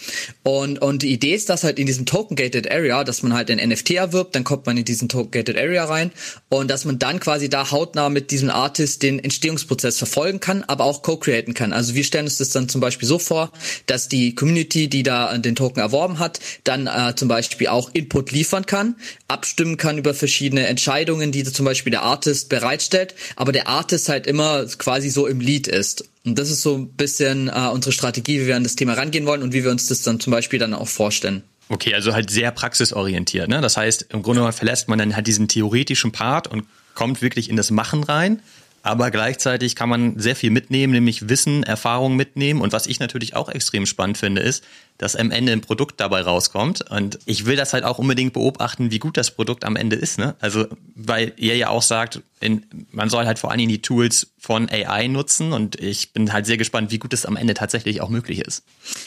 [0.43, 3.69] Und, und die Idee ist, dass halt in diesem Token-Gated Area, dass man halt ein
[3.69, 6.11] NFT erwirbt, dann kommt man in diesen Token-Gated Area rein
[6.49, 10.83] und dass man dann quasi da hautnah mit diesem Artist den Entstehungsprozess verfolgen kann, aber
[10.85, 11.73] auch co-createn kann.
[11.73, 13.51] Also wir stellen uns das dann zum Beispiel so vor,
[13.85, 18.31] dass die Community, die da den Token erworben hat, dann äh, zum Beispiel auch Input
[18.31, 18.95] liefern kann,
[19.27, 24.27] abstimmen kann über verschiedene Entscheidungen, die zum Beispiel der Artist bereitstellt, aber der Artist halt
[24.27, 26.05] immer quasi so im Lead ist.
[26.25, 29.25] Und das ist so ein bisschen äh, unsere Strategie, wie wir an das Thema rangehen
[29.25, 31.43] wollen und wie wir uns das dann zum Beispiel dann auch vorstellen.
[31.69, 33.47] Okay, also halt sehr praxisorientiert.
[33.47, 33.61] Ne?
[33.61, 37.55] Das heißt, im Grunde verlässt man dann halt diesen theoretischen Part und kommt wirklich in
[37.55, 38.41] das Machen rein
[38.85, 42.61] aber gleichzeitig kann man sehr viel mitnehmen, nämlich Wissen, Erfahrung mitnehmen.
[42.61, 44.63] Und was ich natürlich auch extrem spannend finde, ist,
[44.99, 46.91] dass am Ende ein Produkt dabei rauskommt.
[46.91, 50.19] Und ich will das halt auch unbedingt beobachten, wie gut das Produkt am Ende ist.
[50.19, 50.35] Ne?
[50.39, 54.27] Also, weil ihr ja auch sagt, in, man soll halt vor allen Dingen die Tools
[54.37, 55.51] von AI nutzen.
[55.51, 58.61] Und ich bin halt sehr gespannt, wie gut es am Ende tatsächlich auch möglich ist.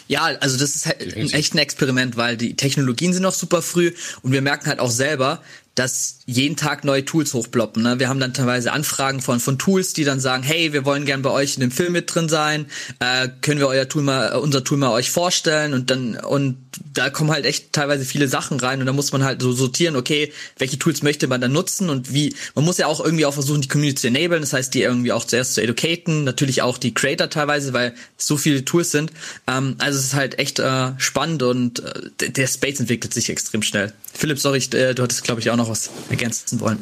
[0.08, 3.62] Ja, also das ist halt ein echt ein Experiment, weil die Technologien sind noch super
[3.62, 5.40] früh und wir merken halt auch selber,
[5.78, 7.82] dass jeden Tag neue Tools hochploppen.
[7.82, 7.98] Ne?
[7.98, 11.22] Wir haben dann teilweise Anfragen von, von Tools, die dann sagen, hey, wir wollen gern
[11.22, 12.66] bei euch in dem Film mit drin sein,
[12.98, 16.58] äh, können wir euer Tool mal, unser Tool mal euch vorstellen und dann, und
[16.92, 19.96] da kommen halt echt teilweise viele Sachen rein und da muss man halt so sortieren,
[19.96, 23.34] okay, welche Tools möchte man dann nutzen und wie, man muss ja auch irgendwie auch
[23.34, 26.76] versuchen, die Community zu enablen, das heißt, die irgendwie auch zuerst zu educaten, natürlich auch
[26.76, 29.12] die Creator teilweise, weil so viele Tools sind.
[29.46, 33.62] Ähm, also es ist halt echt äh, spannend und äh, der Space entwickelt sich extrem
[33.62, 33.92] schnell.
[34.12, 36.78] Philipp, sorry, ich, äh, du hattest, glaube ich, auch noch was ergänzen wollen.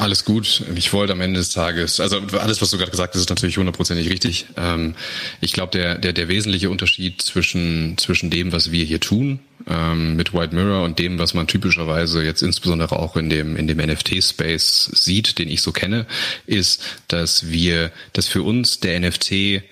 [0.00, 0.62] Alles gut.
[0.74, 3.56] Ich wollte am Ende des Tages, also alles, was du gerade gesagt hast, ist natürlich
[3.56, 4.46] hundertprozentig richtig.
[4.56, 4.94] Ähm,
[5.40, 10.16] ich glaube, der, der, der wesentliche Unterschied zwischen, zwischen dem, was wir hier tun, ähm,
[10.16, 13.78] mit White Mirror und dem, was man typischerweise jetzt insbesondere auch in dem, in dem
[13.78, 16.06] NFT-Space sieht, den ich so kenne,
[16.46, 19.62] ist, dass wir, dass für uns der NFT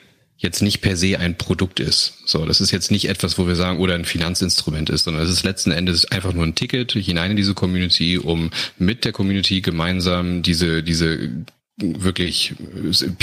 [0.42, 2.18] jetzt nicht per se ein Produkt ist.
[2.26, 5.30] So, das ist jetzt nicht etwas, wo wir sagen, oder ein Finanzinstrument ist, sondern es
[5.30, 9.60] ist letzten Endes einfach nur ein Ticket hinein in diese Community, um mit der Community
[9.60, 11.30] gemeinsam diese, diese
[11.76, 12.54] wirklich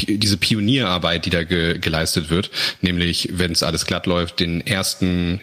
[0.07, 2.49] diese Pionierarbeit, die da ge geleistet wird,
[2.81, 5.39] nämlich wenn es alles glatt läuft, den ersten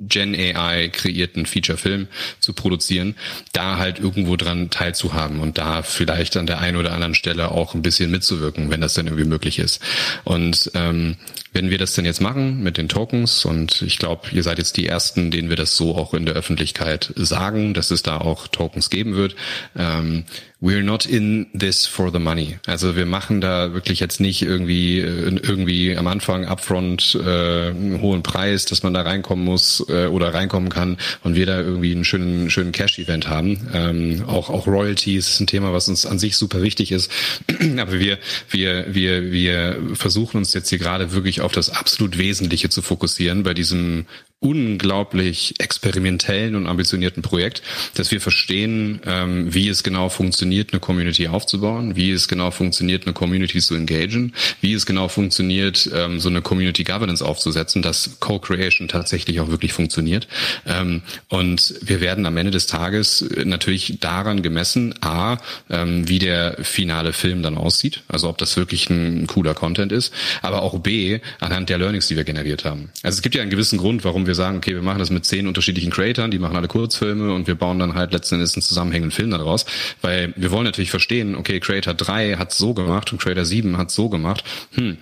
[0.00, 2.08] Gen AI kreierten Feature-Film
[2.40, 3.14] zu produzieren,
[3.52, 7.74] da halt irgendwo dran teilzuhaben und da vielleicht an der einen oder anderen Stelle auch
[7.74, 9.80] ein bisschen mitzuwirken, wenn das dann irgendwie möglich ist.
[10.24, 11.16] Und ähm,
[11.52, 14.76] wenn wir das denn jetzt machen mit den Tokens und ich glaube, ihr seid jetzt
[14.76, 18.46] die ersten, denen wir das so auch in der Öffentlichkeit sagen, dass es da auch
[18.46, 19.34] Tokens geben wird.
[19.76, 20.24] Ähm,
[20.60, 22.58] we're not in this for the money.
[22.66, 28.00] Also wir machen da wirklich jetzt nicht irgendwie äh, irgendwie am Anfang upfront äh, einen
[28.00, 31.92] hohen Preis, dass man da reinkommen muss äh, oder reinkommen kann und wir da irgendwie
[31.92, 33.68] einen schönen schönen Cash-Event haben.
[33.72, 37.10] Ähm, auch auch Royalties ist ein Thema, was uns an sich super wichtig ist.
[37.78, 38.18] Aber wir
[38.50, 43.42] wir wir wir versuchen uns jetzt hier gerade wirklich auf das absolut Wesentliche zu fokussieren
[43.44, 44.04] bei diesem
[44.40, 47.62] unglaublich experimentellen und ambitionierten Projekt,
[47.94, 53.04] dass wir verstehen, ähm, wie es genau funktioniert, eine Community aufzubauen, wie es genau funktioniert,
[53.04, 58.18] eine Community zu engagen, wie es genau funktioniert, ähm, so eine Community Governance aufzusetzen, dass
[58.20, 60.26] Co-Creation tatsächlich auch wirklich funktioniert.
[60.66, 65.36] Ähm, und wir werden am Ende des Tages natürlich daran gemessen, a,
[65.68, 70.14] ähm, wie der finale Film dann aussieht, also ob das wirklich ein cooler Content ist,
[70.40, 72.88] aber auch b, anhand der Learnings, die wir generiert haben.
[73.02, 75.10] Also es gibt ja einen gewissen Grund, warum wir wir sagen, okay, wir machen das
[75.10, 78.54] mit zehn unterschiedlichen Creatoren, die machen alle Kurzfilme und wir bauen dann halt letzten Endes
[78.54, 79.66] einen zusammenhängenden Film daraus,
[80.02, 83.90] weil wir wollen natürlich verstehen, okay, Creator 3 hat so gemacht und Creator 7 hat
[83.90, 84.44] so gemacht.
[84.72, 84.98] Hm,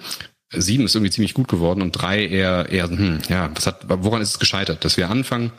[0.51, 4.23] sieben ist irgendwie ziemlich gut geworden und drei eher, eher, hm, ja, was hat, woran
[4.23, 4.85] ist es gescheitert?
[4.85, 5.53] Dass wir anfangen,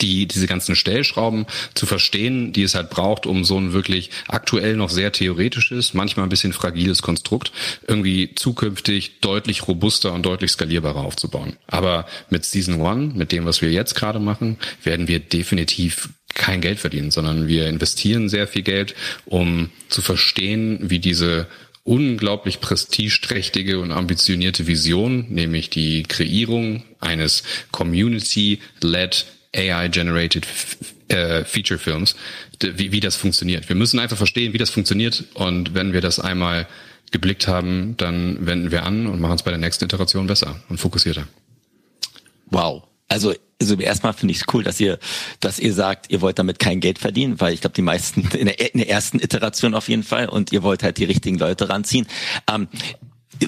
[0.00, 4.76] die diese ganzen Stellschrauben zu verstehen, die es halt braucht, um so ein wirklich aktuell
[4.76, 7.52] noch sehr theoretisches, manchmal ein bisschen fragiles Konstrukt
[7.86, 11.56] irgendwie zukünftig deutlich robuster und deutlich skalierbarer aufzubauen.
[11.66, 16.60] Aber mit Season One, mit dem, was wir jetzt gerade machen, werden wir definitiv kein
[16.60, 18.94] Geld verdienen, sondern wir investieren sehr viel Geld,
[19.24, 21.46] um zu verstehen, wie diese
[21.84, 30.46] unglaublich prestigeträchtige und ambitionierte Vision, nämlich die Kreierung eines Community-led AI-generated
[31.08, 32.16] äh, Feature Films,
[32.60, 33.68] wie, wie das funktioniert.
[33.68, 36.66] Wir müssen einfach verstehen, wie das funktioniert und wenn wir das einmal
[37.10, 40.78] geblickt haben, dann wenden wir an und machen es bei der nächsten Iteration besser und
[40.78, 41.28] fokussierter.
[42.46, 42.84] Wow.
[43.08, 44.98] Also, also erstmal finde ich es cool, dass ihr,
[45.40, 48.46] dass ihr sagt, ihr wollt damit kein Geld verdienen, weil ich glaube, die meisten in
[48.46, 51.68] der, in der, ersten Iteration auf jeden Fall und ihr wollt halt die richtigen Leute
[51.68, 52.06] ranziehen.
[52.50, 52.68] Ähm,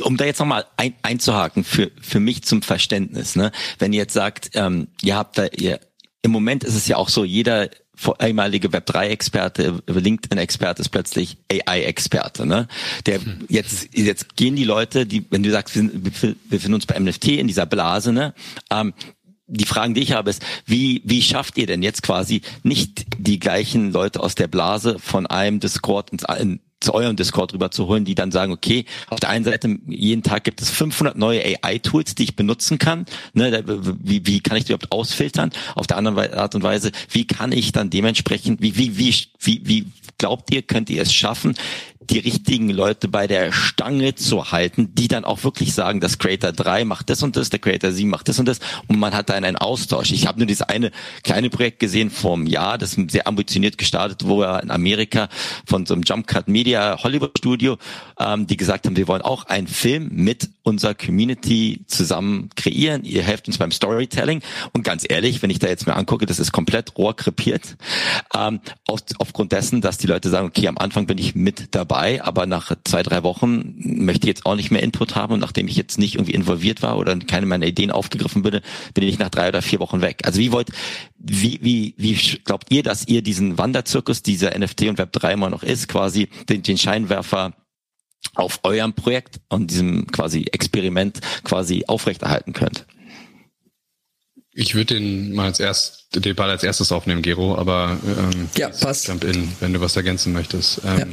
[0.03, 3.53] um da jetzt nochmal ein, einzuhaken für, für mich zum Verständnis, ne?
[3.79, 5.81] Wenn ihr jetzt sagt, ähm, ihr habt da, ihr
[6.27, 7.71] im Moment ist es ja auch so, jeder
[8.21, 12.45] ehemalige Web3-Experte, LinkedIn-Experte ist plötzlich AI-Experte.
[12.45, 12.67] Ne?
[13.07, 16.85] Der jetzt jetzt gehen die Leute, die, wenn du sagst, wir, sind, wir befinden uns
[16.85, 18.35] bei NFT in dieser Blase, ne?
[18.71, 18.93] Ähm,
[19.49, 23.39] die Fragen, die ich habe, ist, wie, wie schafft ihr denn jetzt quasi nicht die
[23.39, 27.87] gleichen Leute aus der Blase von einem Discord ins, in, zu eurem Discord rüber zu
[27.87, 31.43] holen, die dann sagen, okay, auf der einen Seite jeden Tag gibt es 500 neue
[31.43, 33.07] AI-Tools, die ich benutzen kann.
[33.33, 35.51] Ne, wie, wie kann ich die überhaupt ausfiltern?
[35.75, 39.63] Auf der anderen Art und Weise, wie kann ich dann dementsprechend, wie, wie, wie, wie,
[39.65, 39.87] wie
[40.19, 41.55] glaubt ihr, könnt ihr es schaffen,
[42.11, 46.53] die richtigen Leute bei der Stange zu halten, die dann auch wirklich sagen, das Creator
[46.53, 49.29] 3 macht das und das, der Creator 7 macht das und das und man hat
[49.29, 50.13] dann einen Austausch.
[50.13, 50.93] Ich habe nur dieses eine
[51.23, 55.29] kleine Projekt gesehen vom Jahr, das sehr ambitioniert gestartet, er in Amerika
[55.67, 57.79] von so einem Jump Cut Media Hollywood Studio,
[58.19, 63.05] ähm, die gesagt haben, wir wollen auch einen Film mit unserer Community zusammen kreieren.
[63.05, 64.43] Ihr helft uns beim Storytelling
[64.73, 67.77] und ganz ehrlich, wenn ich da jetzt mir angucke, das ist komplett rohrkrepiert.
[68.35, 71.96] Ähm, auf, aufgrund dessen, dass die Leute sagen, okay, am Anfang bin ich mit dabei
[71.97, 75.41] dabei, aber nach zwei, drei Wochen möchte ich jetzt auch nicht mehr Input haben und
[75.41, 78.61] nachdem ich jetzt nicht irgendwie involviert war oder keine meiner Ideen aufgegriffen bin,
[78.95, 80.21] bin ich nach drei oder vier Wochen weg.
[80.25, 80.69] Also wie wollt,
[81.19, 85.51] wie, wie, wie glaubt ihr, dass ihr diesen Wanderzirkus, dieser NFT und Web 3 immer
[85.51, 87.55] noch ist, quasi den, den Scheinwerfer
[88.35, 92.87] auf eurem Projekt und diesem quasi Experiment quasi aufrechterhalten könnt?
[94.53, 98.71] Ich würde den mal als erst den Ball als erstes aufnehmen, Gero, aber ähm, ja,
[98.71, 99.07] passt.
[99.07, 100.81] Jump in, wenn du was ergänzen möchtest.
[100.85, 101.07] Ähm, ja.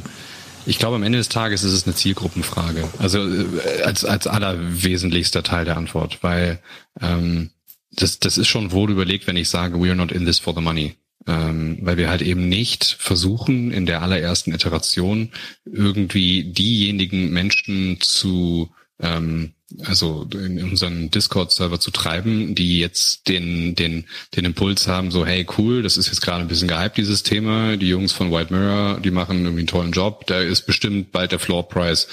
[0.66, 2.88] Ich glaube, am Ende des Tages ist es eine Zielgruppenfrage.
[2.98, 6.60] Also äh, als, als allerwesentlichster Teil der Antwort, weil
[7.00, 7.50] ähm,
[7.92, 10.54] das, das ist schon wohl überlegt, wenn ich sage, we are not in this for
[10.54, 10.94] the money.
[11.26, 15.30] Ähm, weil wir halt eben nicht versuchen, in der allerersten Iteration
[15.64, 24.04] irgendwie diejenigen Menschen zu ähm, also in unseren Discord-Server zu treiben, die jetzt den, den,
[24.36, 27.76] den Impuls haben, so, hey, cool, das ist jetzt gerade ein bisschen gehypt, dieses Thema.
[27.76, 30.26] Die Jungs von White Mirror, die machen irgendwie einen tollen Job.
[30.26, 32.08] Da ist bestimmt bald der Floor Price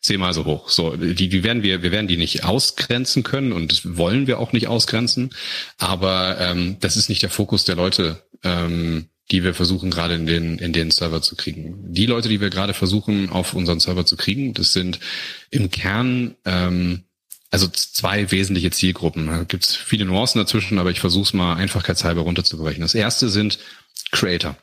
[0.00, 0.68] zehnmal so hoch.
[0.68, 4.52] So, die, die werden wir, wir werden die nicht ausgrenzen können und wollen wir auch
[4.52, 5.30] nicht ausgrenzen.
[5.78, 8.22] Aber ähm, das ist nicht der Fokus der Leute.
[8.42, 11.74] Ähm, die wir versuchen gerade in den, in den Server zu kriegen.
[11.92, 15.00] Die Leute, die wir gerade versuchen auf unseren Server zu kriegen, das sind
[15.50, 17.05] im Kern ähm,
[17.56, 19.28] also zwei wesentliche Zielgruppen.
[19.28, 22.82] Da gibt es viele Nuancen dazwischen, aber ich versuche es mal einfachkeitshalber runterzubrechen.
[22.82, 23.58] Das erste sind
[24.12, 24.58] Creator.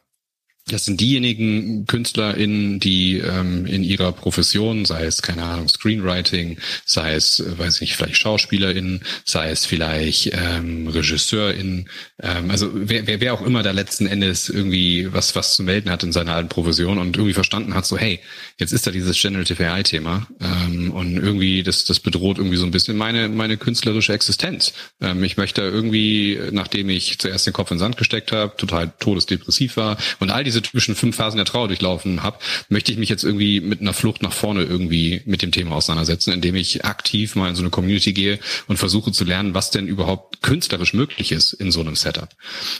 [0.67, 7.15] Das sind diejenigen KünstlerInnen, die ähm, in ihrer Profession, sei es, keine Ahnung, Screenwriting, sei
[7.15, 11.89] es, weiß ich nicht, vielleicht SchauspielerInnen, sei es vielleicht ähm, RegisseurInnen,
[12.21, 15.89] ähm, also wer, wer, wer auch immer da letzten Endes irgendwie was, was zu melden
[15.89, 18.21] hat in seiner alten Profession und irgendwie verstanden hat, so hey,
[18.57, 22.71] jetzt ist da dieses Generative AI-Thema ähm, und irgendwie das, das bedroht irgendwie so ein
[22.71, 24.71] bisschen meine, meine künstlerische Existenz.
[25.01, 28.93] Ähm, ich möchte irgendwie, nachdem ich zuerst den Kopf in den Sand gesteckt habe, total
[28.99, 32.39] todesdepressiv war und all diese typischen fünf Phasen der Trauer durchlaufen habe,
[32.69, 36.31] möchte ich mich jetzt irgendwie mit einer Flucht nach vorne irgendwie mit dem Thema auseinandersetzen,
[36.31, 39.87] indem ich aktiv mal in so eine Community gehe und versuche zu lernen, was denn
[39.87, 42.29] überhaupt künstlerisch möglich ist in so einem Setup.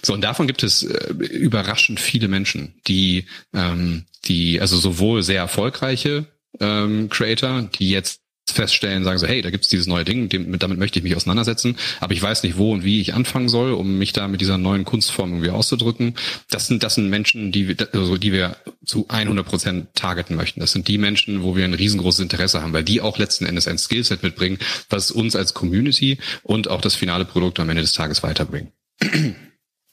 [0.02, 5.40] So, und davon gibt es äh, überraschend viele Menschen, die, ähm, die, also sowohl sehr
[5.40, 6.28] erfolgreiche
[6.60, 10.78] ähm, Creator, die jetzt feststellen, sagen so, hey, da gibt's dieses neue Ding, dem, damit
[10.78, 13.98] möchte ich mich auseinandersetzen, aber ich weiß nicht, wo und wie ich anfangen soll, um
[13.98, 16.16] mich da mit dieser neuen Kunstform irgendwie auszudrücken.
[16.50, 20.60] Das sind, das sind Menschen, die, also die wir zu 100 Prozent targeten möchten.
[20.60, 23.68] Das sind die Menschen, wo wir ein riesengroßes Interesse haben, weil die auch letzten Endes
[23.68, 27.94] ein Skillset mitbringen, was uns als Community und auch das finale Produkt am Ende des
[27.94, 28.72] Tages weiterbringen.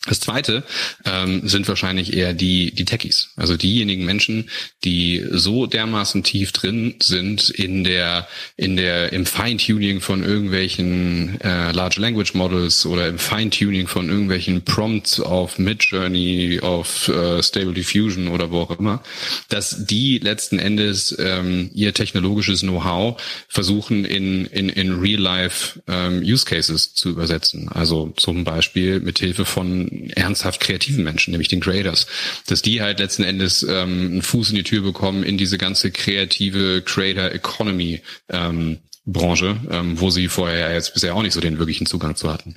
[0.06, 0.64] Das zweite
[1.04, 4.48] ähm, sind wahrscheinlich eher die, die Techies, also diejenigen Menschen,
[4.82, 11.72] die so dermaßen tief drin sind in der, in der, im Feintuning von irgendwelchen äh,
[11.72, 18.28] Large Language Models oder im Feintuning von irgendwelchen Prompts auf Midjourney, auf äh, Stable Diffusion
[18.28, 19.02] oder wo auch immer,
[19.50, 26.46] dass die letzten Endes ähm, ihr technologisches Know-how versuchen in, in, in Real-Life ähm, Use
[26.46, 27.68] Cases zu übersetzen.
[27.68, 32.06] Also zum Beispiel mit Hilfe von ernsthaft kreativen Menschen, nämlich den Creators,
[32.46, 35.90] dass die halt letzten Endes ähm, einen Fuß in die Tür bekommen in diese ganze
[35.90, 41.58] kreative Creator Economy ähm, Branche, ähm, wo sie vorher jetzt bisher auch nicht so den
[41.58, 42.54] wirklichen Zugang zu hatten.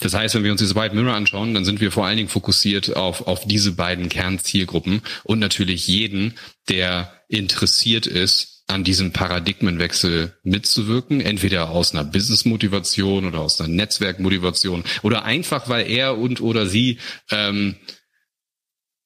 [0.00, 2.28] Das heißt, wenn wir uns diese White Mirror anschauen, dann sind wir vor allen Dingen
[2.28, 6.34] fokussiert auf, auf diese beiden Kernzielgruppen und natürlich jeden,
[6.68, 14.84] der interessiert ist, an diesem Paradigmenwechsel mitzuwirken, entweder aus einer Business-Motivation oder aus einer Netzwerkmotivation
[15.02, 16.98] oder einfach, weil er und oder sie
[17.30, 17.76] ähm,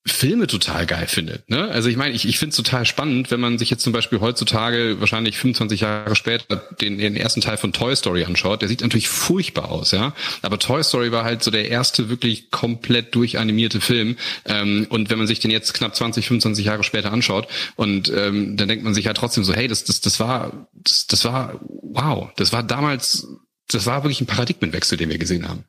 [0.06, 1.50] Filme total geil findet.
[1.50, 1.68] Ne?
[1.68, 4.20] Also ich meine, ich, ich finde es total spannend, wenn man sich jetzt zum Beispiel
[4.20, 8.62] heutzutage, wahrscheinlich 25 Jahre später, den, den ersten Teil von Toy Story anschaut.
[8.62, 10.14] Der sieht natürlich furchtbar aus, ja.
[10.40, 14.16] Aber Toy Story war halt so der erste wirklich komplett durchanimierte Film.
[14.46, 18.56] Ähm, und wenn man sich den jetzt knapp 20, 25 Jahre später anschaut, und ähm,
[18.56, 21.26] dann denkt man sich ja halt trotzdem so, hey, das, das, das war, das, das
[21.26, 23.26] war, wow, das war damals,
[23.68, 25.64] das war wirklich ein Paradigmenwechsel, den wir gesehen haben.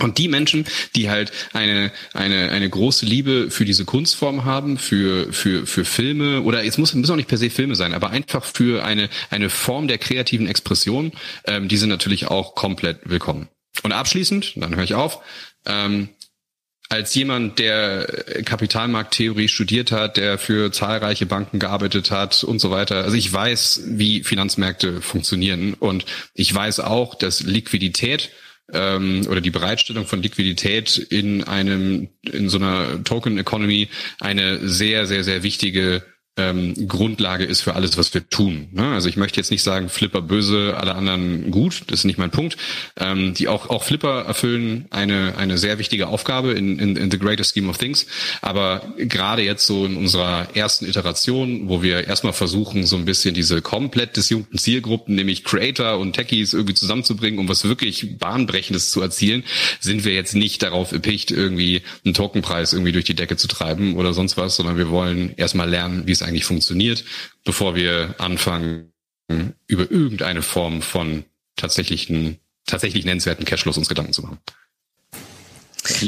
[0.00, 0.66] Und die Menschen,
[0.96, 6.42] die halt eine, eine, eine große Liebe für diese Kunstform haben, für, für, für Filme,
[6.42, 9.50] oder es muss, müssen auch nicht per se Filme sein, aber einfach für eine, eine
[9.50, 11.12] Form der kreativen Expression,
[11.46, 13.48] ähm, die sind natürlich auch komplett willkommen.
[13.82, 15.20] Und abschließend, dann höre ich auf,
[15.64, 16.08] ähm,
[16.88, 18.06] als jemand, der
[18.44, 23.04] Kapitalmarkttheorie studiert hat, der für zahlreiche Banken gearbeitet hat und so weiter.
[23.04, 28.30] Also ich weiß, wie Finanzmärkte funktionieren und ich weiß auch, dass Liquidität
[28.72, 33.88] ähm, oder die Bereitstellung von Liquidität in einem in so einer Token Economy
[34.20, 36.02] eine sehr sehr sehr wichtige
[36.36, 38.68] ähm, Grundlage ist für alles, was wir tun.
[38.72, 38.92] Ne?
[38.92, 42.30] Also ich möchte jetzt nicht sagen, Flipper böse, alle anderen gut, das ist nicht mein
[42.30, 42.56] Punkt.
[42.96, 47.18] Ähm, die auch, auch Flipper erfüllen eine, eine sehr wichtige Aufgabe in, in, in the
[47.18, 48.06] greater scheme of things.
[48.42, 53.34] Aber gerade jetzt so in unserer ersten Iteration, wo wir erstmal versuchen, so ein bisschen
[53.34, 59.00] diese komplett disjunkten Zielgruppen, nämlich Creator und Techies irgendwie zusammenzubringen, um was wirklich Bahnbrechendes zu
[59.00, 59.44] erzielen,
[59.78, 63.94] sind wir jetzt nicht darauf erpicht, irgendwie einen Tokenpreis irgendwie durch die Decke zu treiben
[63.94, 67.04] oder sonst was, sondern wir wollen erstmal lernen, wie es eigentlich funktioniert,
[67.44, 68.92] bevor wir anfangen,
[69.66, 71.24] über irgendeine Form von
[71.56, 74.38] tatsächlichen, tatsächlich nennenswerten Cashflows uns Gedanken zu machen.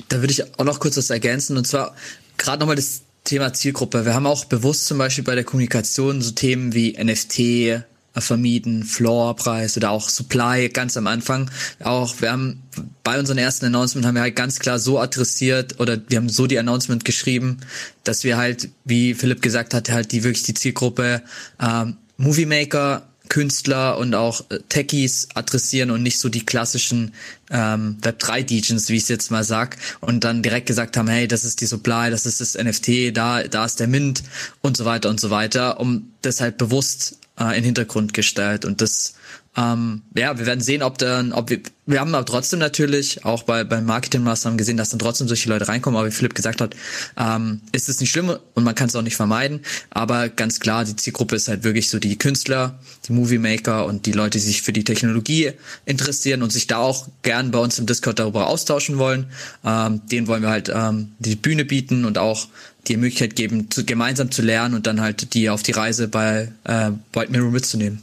[0.09, 1.95] Da würde ich auch noch kurz was ergänzen und zwar
[2.39, 4.05] gerade nochmal das Thema Zielgruppe.
[4.05, 7.85] Wir haben auch bewusst zum Beispiel bei der Kommunikation so Themen wie NFT,
[8.21, 11.51] vermieden, Floorpreis oder auch Supply ganz am Anfang.
[11.83, 12.63] Auch wir haben
[13.03, 16.47] bei unseren ersten Announcement haben wir halt ganz klar so adressiert oder wir haben so
[16.47, 17.59] die Announcement geschrieben,
[18.05, 21.23] dass wir halt, wie Philipp gesagt hat, halt die wirklich die Zielgruppe
[21.61, 27.13] ähm, Movie Maker, Künstler und auch äh, Techies adressieren und nicht so die klassischen
[27.51, 31.45] ähm, Web3-Degens, wie ich es jetzt mal sag, und dann direkt gesagt haben, hey, das
[31.45, 34.23] ist die Supply, das ist das NFT, da, da ist der Mint
[34.63, 38.65] und so weiter und so weiter, um das halt bewusst äh, in Hintergrund gestellt.
[38.65, 39.15] Und das,
[39.57, 43.45] ähm, ja, wir werden sehen, ob dann, ob wir, wir haben aber trotzdem natürlich auch
[43.45, 45.99] bei, bei Marketingmaßnahmen gesehen, dass dann trotzdem solche Leute reinkommen.
[45.99, 46.75] Aber wie Philipp gesagt hat,
[47.17, 49.61] ähm, ist es nicht schlimm und man kann es auch nicht vermeiden.
[49.91, 52.79] Aber ganz klar, die Zielgruppe ist halt wirklich so die Künstler,
[53.09, 55.53] die Movie Maker und die Leute, die sich für die Technologie
[55.85, 59.27] interessieren und sich da auch gern bei uns im Discord darüber austauschen wollen.
[59.65, 62.49] Ähm, denen wollen wir halt ähm, die Bühne bieten und auch
[62.89, 66.53] die Möglichkeit geben, zu, gemeinsam zu lernen und dann halt die auf die Reise bei
[66.65, 68.03] äh, White Mirror mitzunehmen.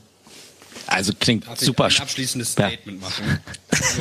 [0.88, 1.88] Also klingt Darf super.
[1.88, 3.07] Ich ein abschließendes Statement ja.
[3.07, 3.39] machen.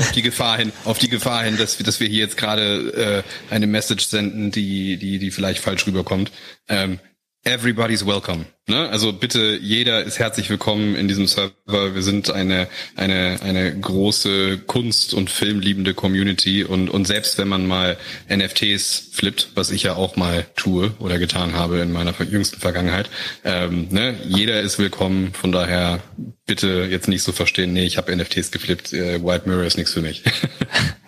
[0.01, 3.25] auf die Gefahr hin, auf die Gefahr hin, dass wir, dass wir hier jetzt gerade
[3.51, 6.33] äh, eine Message senden, die, die, die vielleicht falsch rüberkommt.
[6.69, 6.99] Ähm,
[7.45, 8.47] everybody's welcome.
[8.69, 8.89] Ne?
[8.89, 11.95] Also bitte, jeder ist herzlich willkommen in diesem Server.
[11.95, 17.67] Wir sind eine, eine, eine große Kunst- und filmliebende Community und, und selbst wenn man
[17.67, 17.97] mal
[18.29, 23.11] NFTs flippt, was ich ja auch mal tue oder getan habe in meiner jüngsten Vergangenheit,
[23.45, 24.15] ähm, ne?
[24.25, 25.33] jeder ist willkommen.
[25.33, 26.01] Von daher
[26.47, 29.93] bitte jetzt nicht so verstehen, nee, ich habe NFTs geflippt, äh, White Mirror ist nichts
[29.93, 30.23] für mich.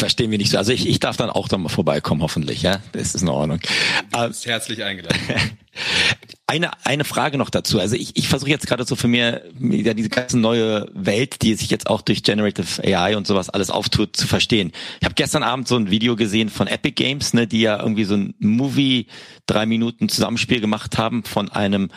[0.00, 0.58] verstehen wir nicht so.
[0.58, 2.80] Also ich, ich darf dann auch da mal vorbeikommen, hoffentlich, ja.
[2.92, 3.60] Das ist in Ordnung.
[4.12, 5.16] Du bist herzlich eingeladen.
[6.46, 7.78] Eine, eine Frage noch dazu.
[7.78, 11.54] Also ich, ich versuche jetzt gerade so für mir ja, diese ganze neue Welt, die
[11.54, 14.72] sich jetzt auch durch Generative AI und sowas alles auftut, zu verstehen.
[14.98, 18.02] Ich habe gestern Abend so ein Video gesehen von Epic Games, ne, die ja irgendwie
[18.02, 19.06] so ein Movie
[19.46, 21.88] drei Minuten Zusammenspiel gemacht haben von einem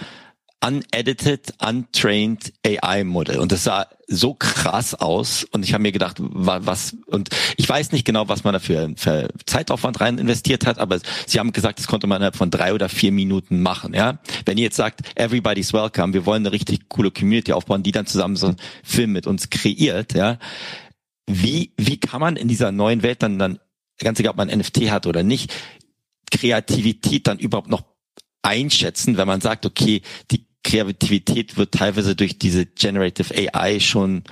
[0.64, 3.39] unedited, untrained AI-Modell.
[3.39, 5.43] Und das sah so krass aus.
[5.51, 9.30] Und ich habe mir gedacht, was, und ich weiß nicht genau, was man dafür für
[9.45, 12.88] Zeitaufwand rein investiert hat, aber sie haben gesagt, das konnte man innerhalb von drei oder
[12.88, 13.93] vier Minuten machen.
[13.93, 17.91] Ja, Wenn ihr jetzt sagt, everybody's welcome, wir wollen eine richtig coole Community aufbauen, die
[17.91, 20.38] dann zusammen so einen Film mit uns kreiert, ja.
[21.26, 23.59] Wie, wie kann man in dieser neuen Welt dann, dann,
[23.99, 25.53] ganz egal, ob man NFT hat oder nicht,
[26.32, 27.84] Kreativität dann überhaupt noch
[28.41, 30.01] einschätzen, wenn man sagt, okay,
[30.32, 34.24] die Kreativität wird teilweise durch diese Generative AI schon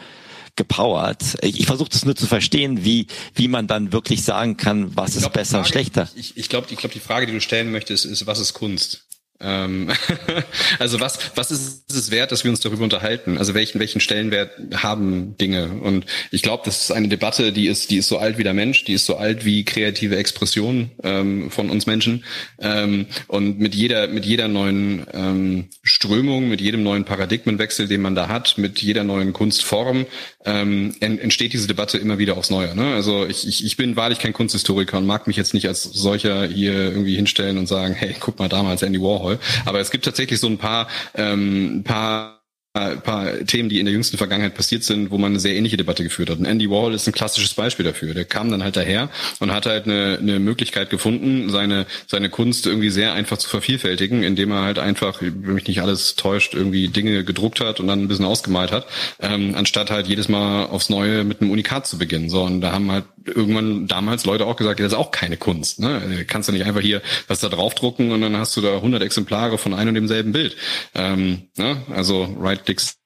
[0.55, 1.37] gepowert.
[1.41, 5.15] Ich, ich versuche das nur zu verstehen, wie wie man dann wirklich sagen kann, was
[5.15, 6.09] ist besser, Frage, schlechter.
[6.15, 9.05] Ich, ich glaube, ich glaub, die Frage, die du stellen möchtest, ist, was ist Kunst?
[9.41, 9.89] Ähm,
[10.79, 13.37] also was, was ist es wert, dass wir uns darüber unterhalten?
[13.37, 15.69] Also welchen, welchen Stellenwert haben Dinge?
[15.81, 18.53] Und ich glaube, das ist eine Debatte, die ist, die ist so alt wie der
[18.53, 22.23] Mensch, die ist so alt wie kreative Expression ähm, von uns Menschen.
[22.59, 28.15] Ähm, und mit jeder, mit jeder neuen ähm, Strömung, mit jedem neuen Paradigmenwechsel, den man
[28.15, 30.05] da hat, mit jeder neuen Kunstform,
[30.45, 32.75] ähm, entsteht diese Debatte immer wieder aufs Neue.
[32.75, 32.93] Ne?
[32.93, 36.45] Also ich, ich, ich bin wahrlich kein Kunsthistoriker und mag mich jetzt nicht als solcher
[36.47, 39.30] hier irgendwie hinstellen und sagen, hey, guck mal damals Andy Warhol.
[39.65, 42.41] Aber es gibt tatsächlich so ein paar, ähm, paar
[42.73, 45.75] ein paar Themen, die in der jüngsten Vergangenheit passiert sind, wo man eine sehr ähnliche
[45.75, 46.39] Debatte geführt hat.
[46.39, 48.13] Und Andy Warhol ist ein klassisches Beispiel dafür.
[48.13, 49.09] Der kam dann halt daher
[49.39, 54.23] und hat halt eine, eine Möglichkeit gefunden, seine, seine Kunst irgendwie sehr einfach zu vervielfältigen,
[54.23, 58.03] indem er halt einfach, wenn mich nicht alles täuscht, irgendwie Dinge gedruckt hat und dann
[58.03, 58.87] ein bisschen ausgemalt hat,
[59.19, 62.29] ähm, anstatt halt jedes Mal aufs Neue mit einem Unikat zu beginnen.
[62.29, 65.79] So, und da haben halt irgendwann damals Leute auch gesagt, das ist auch keine Kunst.
[65.79, 66.01] Ne?
[66.01, 69.01] Du kannst du nicht einfach hier was da draufdrucken und dann hast du da 100
[69.01, 70.55] Exemplare von einem und demselben Bild.
[70.95, 71.83] Ähm, ne?
[71.89, 72.97] Also Right-Clicks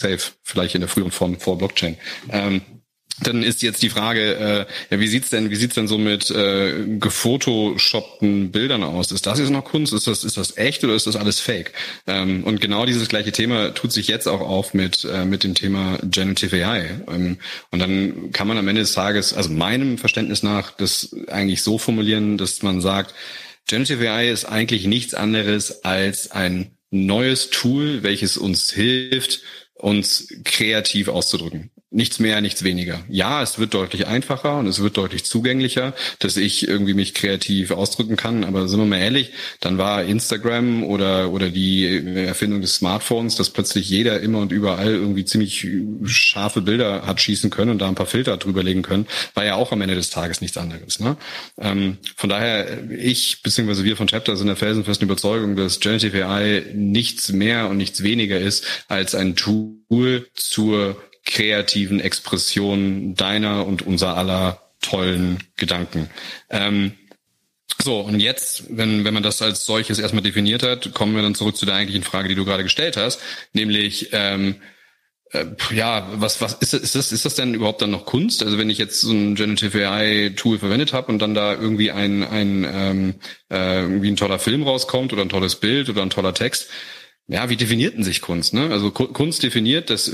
[0.00, 1.96] safe, vielleicht in der früheren Form vor Blockchain.
[2.28, 2.62] Ähm,
[3.26, 6.30] dann ist jetzt die Frage, äh, ja, wie sieht's denn, wie sieht's denn so mit
[6.30, 9.12] äh, gefotoshoppten Bildern aus?
[9.12, 9.92] Ist das jetzt noch Kunst?
[9.92, 11.72] Ist das, ist das echt oder ist das alles Fake?
[12.06, 15.54] Ähm, und genau dieses gleiche Thema tut sich jetzt auch auf mit äh, mit dem
[15.54, 17.00] Thema Generative AI.
[17.08, 17.38] Ähm,
[17.70, 21.78] und dann kann man am Ende des Tages, also meinem Verständnis nach, das eigentlich so
[21.78, 23.14] formulieren, dass man sagt,
[23.66, 29.40] Generative AI ist eigentlich nichts anderes als ein neues Tool, welches uns hilft,
[29.74, 31.70] uns kreativ auszudrücken.
[31.94, 33.04] Nichts mehr, nichts weniger.
[33.10, 37.70] Ja, es wird deutlich einfacher und es wird deutlich zugänglicher, dass ich irgendwie mich kreativ
[37.70, 38.44] ausdrücken kann.
[38.44, 43.50] Aber sind wir mal ehrlich, dann war Instagram oder, oder die Erfindung des Smartphones, dass
[43.50, 45.68] plötzlich jeder immer und überall irgendwie ziemlich
[46.06, 49.70] scharfe Bilder hat schießen können und da ein paar Filter drüberlegen können, war ja auch
[49.70, 50.98] am Ende des Tages nichts anderes.
[50.98, 51.18] Ne?
[51.58, 53.84] Ähm, von daher, ich bzw.
[53.84, 58.40] wir von Chapter sind der felsenfesten Überzeugung, dass Generative AI nichts mehr und nichts weniger
[58.40, 66.10] ist als ein Tool zur kreativen Expression deiner und unser aller tollen Gedanken.
[66.50, 66.92] Ähm,
[67.80, 71.34] so, und jetzt, wenn, wenn man das als solches erstmal definiert hat, kommen wir dann
[71.34, 73.20] zurück zu der eigentlichen Frage, die du gerade gestellt hast,
[73.52, 74.56] nämlich, ähm,
[75.32, 78.42] äh, ja, was, was ist, ist das, ist das denn überhaupt dann noch Kunst?
[78.42, 81.90] Also wenn ich jetzt so ein Generative AI Tool verwendet habe und dann da irgendwie
[81.90, 83.14] ein, ein ähm,
[83.50, 86.68] äh, irgendwie ein toller Film rauskommt oder ein tolles Bild oder ein toller Text,
[87.26, 88.52] ja, wie definierten sich Kunst?
[88.52, 88.70] Ne?
[88.70, 90.06] Also Kunst definiert, dass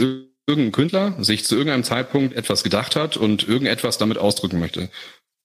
[0.49, 4.89] irgendein Künstler sich zu irgendeinem Zeitpunkt etwas gedacht hat und irgendetwas damit ausdrücken möchte.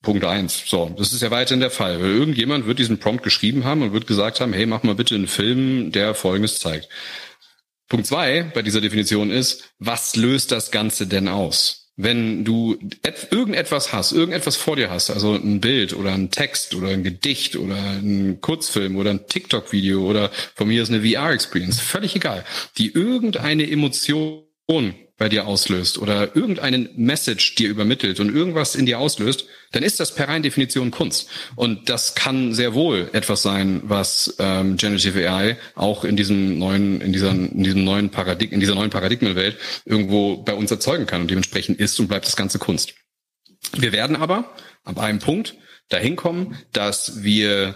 [0.01, 0.63] Punkt eins.
[0.65, 2.01] So, das ist ja weiterhin der Fall.
[2.01, 5.15] Weil irgendjemand wird diesen Prompt geschrieben haben und wird gesagt haben, hey, mach mal bitte
[5.15, 6.89] einen Film, der Folgendes zeigt.
[7.89, 11.91] Punkt zwei bei dieser Definition ist, was löst das Ganze denn aus?
[11.95, 12.79] Wenn du
[13.29, 17.55] irgendetwas hast, irgendetwas vor dir hast, also ein Bild oder ein Text oder ein Gedicht
[17.55, 22.45] oder ein Kurzfilm oder ein TikTok-Video oder von mir ist eine VR-Experience, völlig egal,
[22.79, 24.42] die irgendeine Emotion
[25.17, 29.99] bei dir auslöst oder irgendeinen Message dir übermittelt und irgendwas in dir auslöst, dann ist
[29.99, 31.29] das per rein Definition Kunst.
[31.55, 36.99] Und das kann sehr wohl etwas sein, was ähm, Generative AI auch in diesem neuen,
[37.01, 41.21] in dieser, in diesem neuen Paradigma, in dieser neuen Paradigmenwelt irgendwo bei uns erzeugen kann.
[41.21, 42.95] Und dementsprechend ist und bleibt das Ganze Kunst.
[43.77, 45.55] Wir werden aber ab einem Punkt
[45.89, 47.75] dahin kommen, dass wir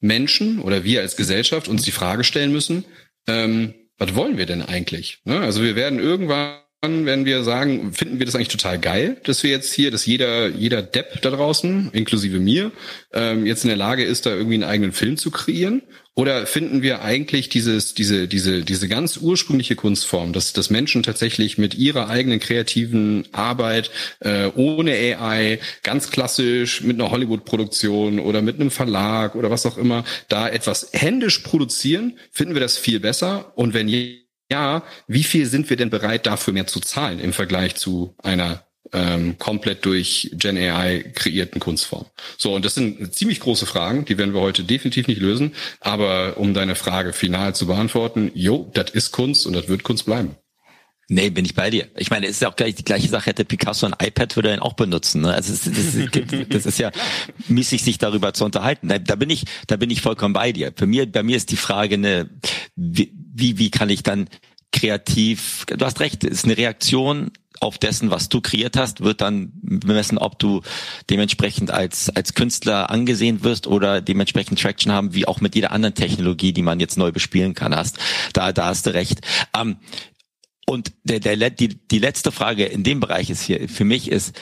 [0.00, 2.84] Menschen oder wir als Gesellschaft uns die Frage stellen müssen,
[3.26, 5.20] ähm, was wollen wir denn eigentlich?
[5.24, 5.38] Ne?
[5.38, 9.50] Also wir werden irgendwann wenn wir sagen, finden wir das eigentlich total geil, dass wir
[9.50, 12.72] jetzt hier, dass jeder, jeder Depp da draußen, inklusive mir,
[13.12, 15.82] ähm, jetzt in der Lage ist, da irgendwie einen eigenen Film zu kreieren?
[16.16, 21.56] Oder finden wir eigentlich dieses, diese, diese, diese ganz ursprüngliche Kunstform, dass, dass Menschen tatsächlich
[21.56, 23.90] mit ihrer eigenen kreativen Arbeit
[24.20, 29.78] äh, ohne AI, ganz klassisch mit einer Hollywood-Produktion oder mit einem Verlag oder was auch
[29.78, 33.52] immer, da etwas händisch produzieren, finden wir das viel besser?
[33.56, 33.88] Und wenn
[34.50, 38.66] ja, wie viel sind wir denn bereit dafür mehr zu zahlen im Vergleich zu einer
[38.92, 42.06] ähm, komplett durch Gen AI kreierten Kunstform?
[42.36, 45.54] So, und das sind ziemlich große Fragen, die werden wir heute definitiv nicht lösen.
[45.80, 50.06] Aber um deine Frage final zu beantworten, jo, das ist Kunst und das wird Kunst
[50.06, 50.36] bleiben.
[51.12, 51.88] Nee, bin ich bei dir.
[51.96, 54.50] Ich meine, es ist ja auch gleich die gleiche Sache, hätte Picasso ein iPad, würde
[54.50, 55.22] er ihn auch benutzen.
[55.22, 55.34] Ne?
[55.34, 56.92] Also das, das, das ist ja
[57.48, 58.86] müßig, sich darüber zu unterhalten.
[58.86, 60.72] Da, da bin ich, da bin ich vollkommen bei dir.
[60.76, 62.30] Für mir, bei mir ist die Frage, ne,
[62.76, 63.10] wie,
[63.58, 64.28] wie, kann ich dann
[64.70, 69.52] kreativ, du hast recht, ist eine Reaktion auf dessen, was du kreiert hast, wird dann
[69.62, 70.62] bemessen, ob du
[71.10, 75.94] dementsprechend als, als Künstler angesehen wirst oder dementsprechend Traction haben, wie auch mit jeder anderen
[75.94, 77.98] Technologie, die man jetzt neu bespielen kann, hast.
[78.32, 79.20] Da, da hast du recht.
[79.56, 79.76] Ähm,
[80.66, 84.34] und der, der, die, die letzte Frage in dem Bereich ist hier für mich ist,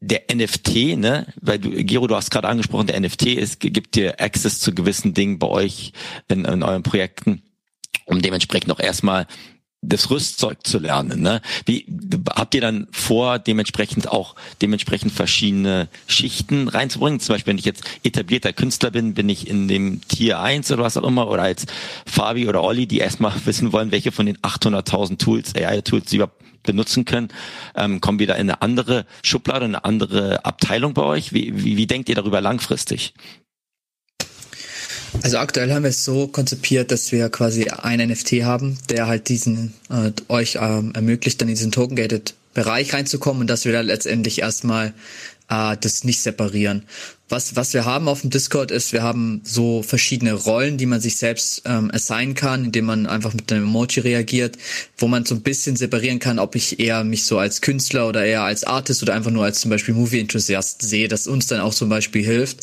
[0.00, 4.20] der NFT, ne, weil du, Gero, du hast gerade angesprochen, der NFT ist, gibt dir
[4.20, 5.92] Access zu gewissen Dingen bei euch
[6.28, 7.42] in, in euren Projekten,
[8.04, 9.26] um dementsprechend auch erstmal
[9.88, 11.20] das Rüstzeug zu lernen.
[11.20, 11.40] Ne?
[11.66, 11.86] Wie
[12.30, 17.20] habt ihr dann vor, dementsprechend auch dementsprechend verschiedene Schichten reinzubringen?
[17.20, 20.82] Zum Beispiel, wenn ich jetzt etablierter Künstler bin, bin ich in dem Tier 1 oder
[20.82, 21.66] was auch immer, oder als
[22.06, 26.42] Fabi oder Olli, die erstmal wissen wollen, welche von den 800.000 Tools, AI-Tools sie überhaupt
[26.62, 27.28] benutzen können,
[27.76, 31.32] ähm, kommen wir da in eine andere Schublade, eine andere Abteilung bei euch?
[31.32, 33.14] Wie, wie, wie denkt ihr darüber langfristig?
[35.22, 39.28] Also aktuell haben wir es so konzipiert, dass wir quasi einen NFT haben, der halt
[39.28, 43.80] diesen äh, euch ähm, ermöglicht, dann in diesen Token-Gated Bereich reinzukommen und dass wir da
[43.80, 44.94] letztendlich erstmal
[45.48, 46.84] äh, das nicht separieren.
[47.30, 51.00] Was, was wir haben auf dem Discord ist, wir haben so verschiedene Rollen, die man
[51.00, 54.58] sich selbst ähm, assignen kann, indem man einfach mit einem Emoji reagiert,
[54.98, 58.26] wo man so ein bisschen separieren kann, ob ich eher mich so als Künstler oder
[58.26, 61.72] eher als Artist oder einfach nur als zum Beispiel Movie-Enthusiast sehe, das uns dann auch
[61.72, 62.60] zum Beispiel hilft,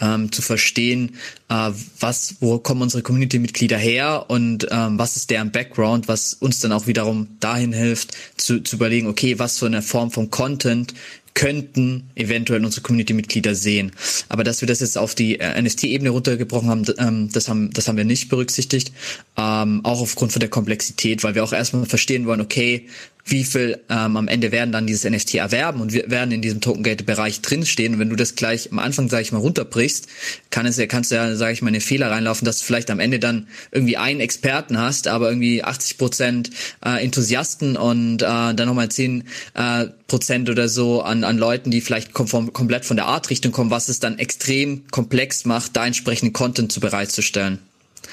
[0.00, 1.16] ähm, zu verstehen,
[1.48, 6.60] äh, was, wo kommen unsere Community-Mitglieder her und ähm, was ist deren Background, was uns
[6.60, 10.94] dann auch wiederum dahin hilft, zu, zu überlegen, okay, was für eine Form von Content
[11.34, 13.92] könnten eventuell unsere Community-Mitglieder sehen.
[14.28, 17.88] Aber dass wir das jetzt auf die äh, NFT-Ebene runtergebrochen haben, ähm, das haben, das
[17.88, 18.92] haben wir nicht berücksichtigt.
[19.36, 22.86] Ähm, auch aufgrund von der Komplexität, weil wir auch erstmal verstehen wollen, okay,
[23.26, 26.60] wie viel ähm, am Ende werden dann dieses NFT erwerben und wir werden in diesem
[26.60, 27.94] Token-Gate-Bereich drinstehen.
[27.94, 30.08] Und wenn du das gleich am Anfang, sage ich mal, runterbrichst,
[30.50, 32.90] kann es ja, kannst du ja, sage ich mal, eine Fehler reinlaufen, dass du vielleicht
[32.90, 36.50] am Ende dann irgendwie einen Experten hast, aber irgendwie 80 Prozent
[36.84, 39.24] äh, Enthusiasten und äh, dann nochmal 10
[39.54, 43.70] äh, Prozent oder so an, an Leuten, die vielleicht kom komplett von der Art-Richtung kommen,
[43.70, 47.58] was es dann extrem komplex macht, da entsprechenden Content zu bereitzustellen.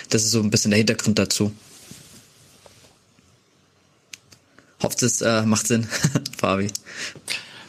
[0.10, 1.52] Das ist so ein bisschen der Hintergrund dazu.
[4.82, 5.88] Hofft es äh, macht Sinn,
[6.38, 6.68] Fabi.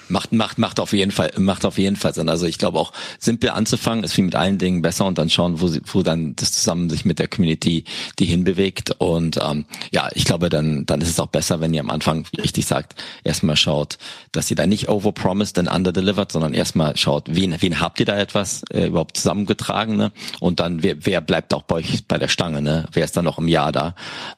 [0.09, 2.29] Macht, macht, macht auf jeden Fall, macht auf jeden Fall Sinn.
[2.29, 5.61] Also ich glaube auch, simpel anzufangen ist wie mit allen Dingen besser und dann schauen,
[5.61, 7.85] wo, sie, wo dann das zusammen sich mit der Community
[8.19, 8.95] die hinbewegt.
[8.99, 12.27] Und ähm, ja, ich glaube, dann, dann ist es auch besser, wenn ihr am Anfang,
[12.33, 12.95] wie richtig sagt,
[13.25, 13.99] erstmal schaut,
[14.33, 18.19] dass ihr da nicht overpromised and underdelivered, sondern erstmal schaut, wen, wen habt ihr da
[18.19, 20.13] etwas äh, überhaupt zusammengetragen, ne?
[20.41, 22.87] Und dann, wer, wer bleibt auch bei euch bei der Stange, ne?
[22.93, 23.95] Wer ist dann noch im Jahr da?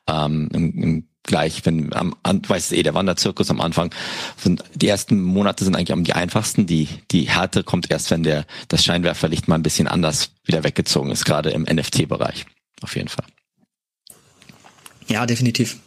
[0.06, 3.92] Ähm, im, im gleich, wenn am weiß eh, der Wanderzirkus am Anfang
[4.36, 6.66] sind die ersten Monate sind eigentlich am die einfachsten.
[6.66, 11.10] Die die Härte kommt erst, wenn der das Scheinwerferlicht mal ein bisschen anders wieder weggezogen
[11.10, 12.46] ist, gerade im NFT-Bereich.
[12.82, 13.26] Auf jeden Fall.
[15.08, 15.78] Ja, definitiv.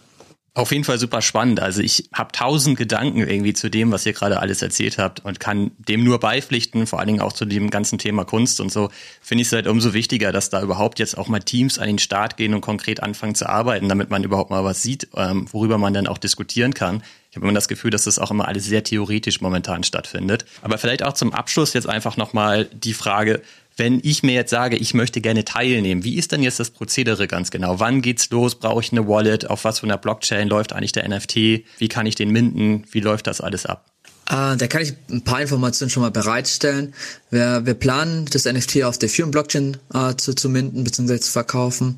[0.57, 1.59] Auf jeden Fall super spannend.
[1.59, 5.39] Also ich habe tausend Gedanken irgendwie zu dem, was ihr gerade alles erzählt habt und
[5.39, 8.89] kann dem nur beipflichten, vor allen Dingen auch zu dem ganzen Thema Kunst und so.
[9.21, 11.99] Finde ich es halt umso wichtiger, dass da überhaupt jetzt auch mal Teams an den
[11.99, 15.77] Start gehen und konkret anfangen zu arbeiten, damit man überhaupt mal was sieht, ähm, worüber
[15.77, 17.03] man dann auch diskutieren kann.
[17.29, 20.45] Ich habe immer das Gefühl, dass das auch immer alles sehr theoretisch momentan stattfindet.
[20.63, 23.43] Aber vielleicht auch zum Abschluss jetzt einfach nochmal die Frage,
[23.77, 27.27] wenn ich mir jetzt sage, ich möchte gerne teilnehmen, wie ist denn jetzt das Prozedere
[27.27, 27.79] ganz genau?
[27.79, 28.55] Wann geht's los?
[28.55, 29.49] Brauche ich eine Wallet?
[29.49, 31.35] Auf was von der Blockchain läuft eigentlich der NFT?
[31.77, 32.85] Wie kann ich den minden?
[32.91, 33.85] Wie läuft das alles ab?
[34.29, 36.93] Äh, da kann ich ein paar Informationen schon mal bereitstellen.
[37.29, 41.19] Wir, wir planen, das NFT auf der Ethereum-Blockchain äh, zu, zu minden bzw.
[41.19, 41.97] zu verkaufen.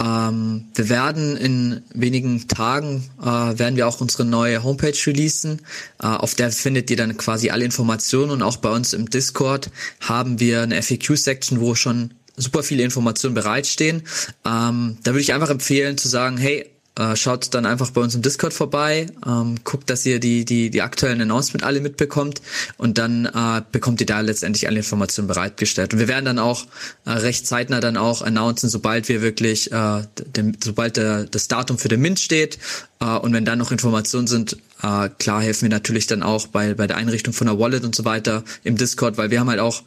[0.00, 5.62] Ähm, wir werden in wenigen Tagen, äh, werden wir auch unsere neue Homepage releasen.
[6.02, 9.70] Äh, auf der findet ihr dann quasi alle Informationen und auch bei uns im Discord
[10.00, 14.02] haben wir eine FAQ-Section, wo schon super viele Informationen bereitstehen.
[14.44, 18.14] Ähm, da würde ich einfach empfehlen zu sagen, hey, äh, schaut dann einfach bei uns
[18.14, 22.42] im Discord vorbei, ähm, guckt, dass ihr die, die, die aktuellen Announcements alle mitbekommt
[22.76, 25.92] und dann äh, bekommt ihr da letztendlich alle Informationen bereitgestellt.
[25.94, 26.66] Und wir werden dann auch
[27.06, 30.02] äh, recht zeitnah dann auch announcen, sobald wir wirklich, äh,
[30.36, 32.58] dem, sobald der, das Datum für den Mint steht
[33.00, 36.74] äh, und wenn dann noch Informationen sind, äh, klar helfen wir natürlich dann auch bei,
[36.74, 39.60] bei der Einrichtung von der Wallet und so weiter im Discord, weil wir haben halt
[39.60, 39.82] auch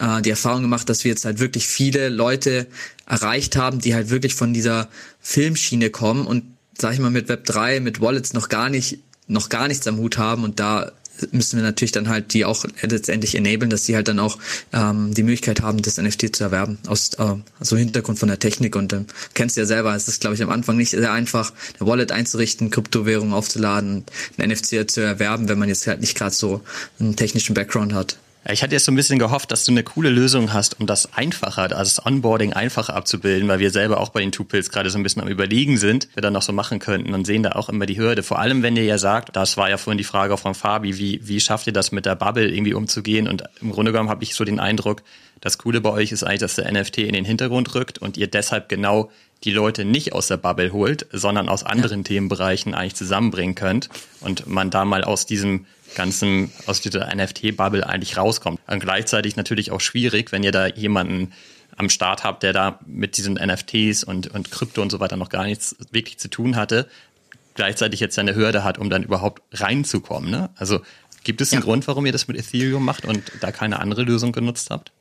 [0.00, 2.66] äh, die Erfahrung gemacht, dass wir jetzt halt wirklich viele Leute
[3.06, 4.88] erreicht haben, die halt wirklich von dieser
[5.20, 9.48] Filmschiene kommen und sag ich mal, mit Web 3, mit Wallets noch gar nicht, noch
[9.48, 10.92] gar nichts am Hut haben und da
[11.32, 14.38] müssen wir natürlich dann halt die auch letztendlich enablen, dass sie halt dann auch
[14.72, 18.76] ähm, die Möglichkeit haben, das NFT zu erwerben, aus äh, so Hintergrund von der Technik.
[18.76, 21.52] Und ähm, kennst du ja selber, es ist, glaube ich, am Anfang nicht sehr einfach,
[21.78, 24.04] eine Wallet einzurichten, Kryptowährung aufzuladen,
[24.36, 26.60] ein NFT zu erwerben, wenn man jetzt halt nicht gerade so
[27.00, 28.18] einen technischen Background hat.
[28.48, 31.12] Ich hatte jetzt so ein bisschen gehofft, dass du eine coole Lösung hast, um das
[31.14, 34.98] einfacher, also das Onboarding einfacher abzubilden, weil wir selber auch bei den Tupils gerade so
[34.98, 37.68] ein bisschen am Überlegen sind, wir dann noch so machen könnten und sehen da auch
[37.68, 38.22] immer die Hürde.
[38.22, 41.20] Vor allem, wenn ihr ja sagt, das war ja vorhin die Frage von Fabi, wie,
[41.24, 43.26] wie schafft ihr das mit der Bubble irgendwie umzugehen?
[43.26, 45.02] Und im Grunde genommen habe ich so den Eindruck,
[45.40, 48.28] das Coole bei euch ist eigentlich, dass der NFT in den Hintergrund rückt und ihr
[48.28, 49.10] deshalb genau
[49.44, 52.04] die Leute nicht aus der Bubble holt, sondern aus anderen ja.
[52.04, 53.88] Themenbereichen eigentlich zusammenbringen könnt
[54.20, 58.60] und man da mal aus diesem ganzen, aus dieser NFT-Bubble eigentlich rauskommt.
[58.66, 61.32] Und gleichzeitig natürlich auch schwierig, wenn ihr da jemanden
[61.76, 65.28] am Start habt, der da mit diesen NFTs und, und Krypto und so weiter noch
[65.28, 66.88] gar nichts wirklich zu tun hatte,
[67.54, 70.30] gleichzeitig jetzt eine Hürde hat, um dann überhaupt reinzukommen.
[70.30, 70.50] Ne?
[70.56, 70.80] Also
[71.24, 71.64] gibt es einen ja.
[71.64, 74.92] Grund, warum ihr das mit Ethereum macht und da keine andere Lösung genutzt habt?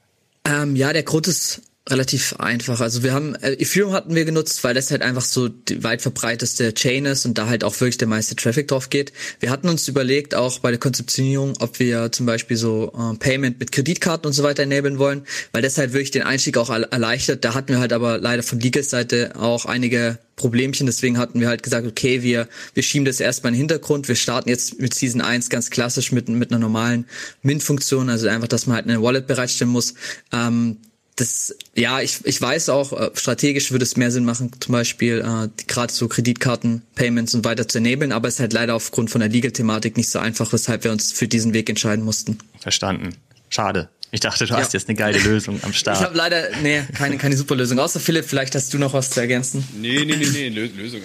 [0.45, 2.81] Ähm, ja, der Grund ist relativ einfach.
[2.81, 6.01] Also wir haben äh, Ethereum hatten wir genutzt, weil das halt einfach so die weit
[6.01, 9.13] verbreiteste Chain ist und da halt auch wirklich der meiste Traffic drauf geht.
[9.39, 13.59] Wir hatten uns überlegt, auch bei der Konzeptionierung, ob wir zum Beispiel so äh, Payment
[13.59, 17.45] mit Kreditkarten und so weiter enablen wollen, weil das halt wirklich den Einstieg auch erleichtert.
[17.45, 21.47] Da hatten wir halt aber leider von Legals Seite auch einige Problemchen, deswegen hatten wir
[21.47, 24.07] halt gesagt, okay, wir, wir schieben das erstmal in den Hintergrund.
[24.07, 27.05] Wir starten jetzt mit Season 1 ganz klassisch mit, mit einer normalen
[27.43, 29.93] Mint-Funktion, also einfach, dass man halt eine Wallet bereitstellen muss.
[30.33, 30.77] Ähm,
[31.15, 35.19] das, ja, ich, ich weiß auch, äh, strategisch würde es mehr Sinn machen, zum Beispiel
[35.19, 39.09] äh, gerade so Kreditkarten, Payments und weiter zu enablen, aber es ist halt leider aufgrund
[39.09, 42.37] von der Legal-Thematik nicht so einfach, weshalb wir uns für diesen Weg entscheiden mussten.
[42.59, 43.15] Verstanden.
[43.49, 43.89] Schade.
[44.11, 44.59] Ich dachte, du ja.
[44.59, 45.97] hast jetzt eine geile Lösung am Start.
[45.97, 47.79] Ich habe leider, nee, keine, keine super Lösung.
[47.79, 49.67] Außer Philipp, vielleicht hast du noch was zu ergänzen.
[49.79, 51.01] Nee, nee, nee, nee, Lösung.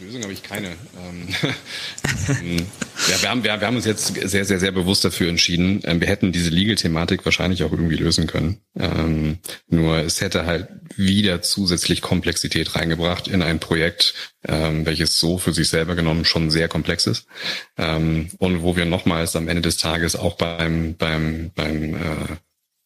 [0.00, 0.68] Lösung habe ich keine.
[0.68, 1.28] Ähm,
[2.40, 2.66] ähm,
[3.08, 5.80] ja, wir haben, wir, wir haben uns jetzt sehr, sehr, sehr bewusst dafür entschieden.
[5.84, 8.60] Ähm, wir hätten diese Legal-Thematik wahrscheinlich auch irgendwie lösen können.
[8.78, 9.38] Ähm,
[9.68, 14.14] nur es hätte halt wieder zusätzlich Komplexität reingebracht in ein Projekt,
[14.46, 17.26] ähm, welches so für sich selber genommen schon sehr komplex ist.
[17.76, 22.36] Ähm, und wo wir nochmals am Ende des Tages auch beim, beim, beim äh,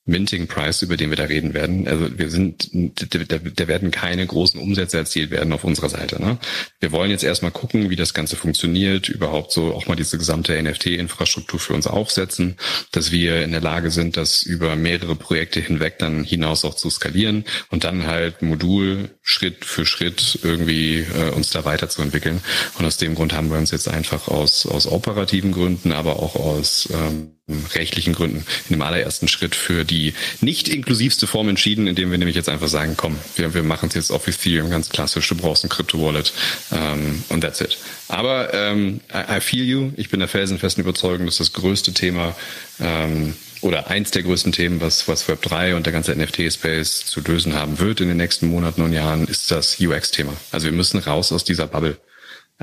[0.04, 1.86] Minting Price, über den wir da reden werden.
[1.86, 6.20] Also wir sind, da, da werden keine großen Umsätze erzielt werden auf unserer Seite.
[6.20, 6.38] Ne?
[6.80, 10.60] Wir wollen jetzt erstmal gucken, wie das Ganze funktioniert, überhaupt so auch mal diese gesamte
[10.60, 12.56] NFT-Infrastruktur für uns aufsetzen,
[12.90, 16.90] dass wir in der Lage sind, das über mehrere Projekte hinweg dann hinaus auch zu
[16.90, 22.40] skalieren und dann halt Modul Schritt für Schritt irgendwie äh, uns da weiterzuentwickeln.
[22.76, 26.34] Und aus dem Grund haben wir uns jetzt einfach aus, aus operativen Gründen, aber auch
[26.34, 27.36] aus ähm,
[27.74, 32.36] rechtlichen Gründen in dem allerersten Schritt für die nicht inklusivste Form entschieden, indem wir nämlich
[32.36, 35.64] jetzt einfach sagen, komm, wir, wir machen es jetzt auf Ethereum ganz klassisch, du brauchst
[35.64, 36.32] ein Crypto-Wallet
[36.70, 37.78] ähm, und that's it.
[38.06, 42.36] Aber ähm, I, I feel you, ich bin der felsenfesten Überzeugung, dass das größte Thema
[42.80, 47.54] ähm, oder eins der größten Themen, was, was Web3 und der ganze NFT-Space zu lösen
[47.54, 50.32] haben wird in den nächsten Monaten und Jahren, ist das UX-Thema.
[50.52, 51.96] Also wir müssen raus aus dieser Bubble.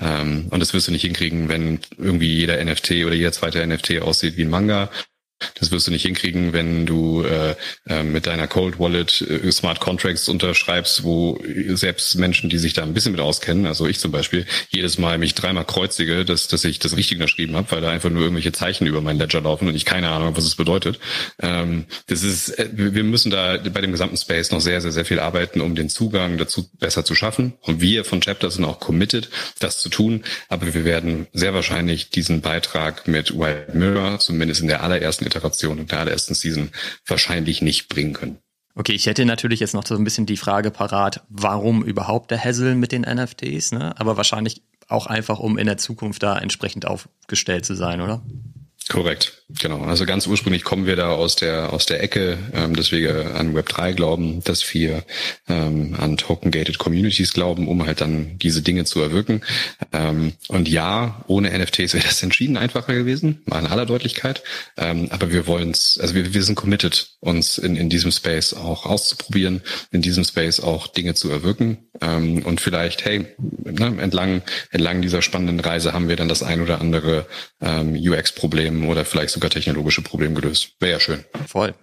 [0.02, 4.02] Ähm, und das wirst du nicht hinkriegen, wenn irgendwie jeder NFT oder jeder zweite NFT
[4.02, 4.90] aussieht wie ein Manga
[5.56, 7.56] das wirst du nicht hinkriegen, wenn du äh,
[7.88, 12.84] äh, mit deiner Cold Wallet äh, Smart Contracts unterschreibst, wo selbst Menschen, die sich da
[12.84, 16.64] ein bisschen mit auskennen, also ich zum Beispiel, jedes Mal mich dreimal kreuzige, dass, dass
[16.64, 19.68] ich das richtig unterschrieben habe, weil da einfach nur irgendwelche Zeichen über mein Ledger laufen
[19.68, 21.00] und ich keine Ahnung was es bedeutet.
[21.42, 25.06] Ähm, das ist, äh, wir müssen da bei dem gesamten Space noch sehr, sehr, sehr
[25.06, 27.54] viel arbeiten, um den Zugang dazu besser zu schaffen.
[27.62, 29.30] Und wir von Chapter sind auch committed,
[29.60, 30.24] das zu tun.
[30.48, 35.80] Aber wir werden sehr wahrscheinlich diesen Beitrag mit Wild Mirror, zumindest in der allerersten Iteration
[35.80, 36.70] und der allerersten Season
[37.06, 38.38] wahrscheinlich nicht bringen können.
[38.76, 42.44] Okay, ich hätte natürlich jetzt noch so ein bisschen die Frage parat, warum überhaupt der
[42.44, 44.00] Hassel mit den NFTs, ne?
[44.00, 48.22] Aber wahrscheinlich auch einfach, um in der Zukunft da entsprechend aufgestellt zu sein, oder?
[48.90, 49.84] Korrekt, genau.
[49.84, 53.54] Also ganz ursprünglich kommen wir da aus der aus der Ecke, ähm, dass wir an
[53.54, 55.04] Web 3 glauben, dass wir
[55.48, 59.42] ähm, an Token-Gated Communities glauben, um halt dann diese Dinge zu erwirken.
[59.94, 64.42] Ähm, und ja, ohne NFTs wäre das entschieden einfacher gewesen, mal in aller Deutlichkeit.
[64.76, 68.56] Ähm, aber wir wollen es, also wir, wir sind committed, uns in, in diesem Space
[68.56, 69.62] auch auszuprobieren,
[69.92, 71.78] in diesem Space auch Dinge zu erwirken.
[72.02, 76.62] Ähm, und vielleicht, hey, ne, entlang entlang dieser spannenden Reise haben wir dann das ein
[76.62, 77.28] oder andere
[77.62, 80.74] ähm, UX-Problem oder vielleicht sogar technologische Probleme gelöst.
[80.80, 81.24] Wäre ja schön.
[81.48, 81.74] Voll.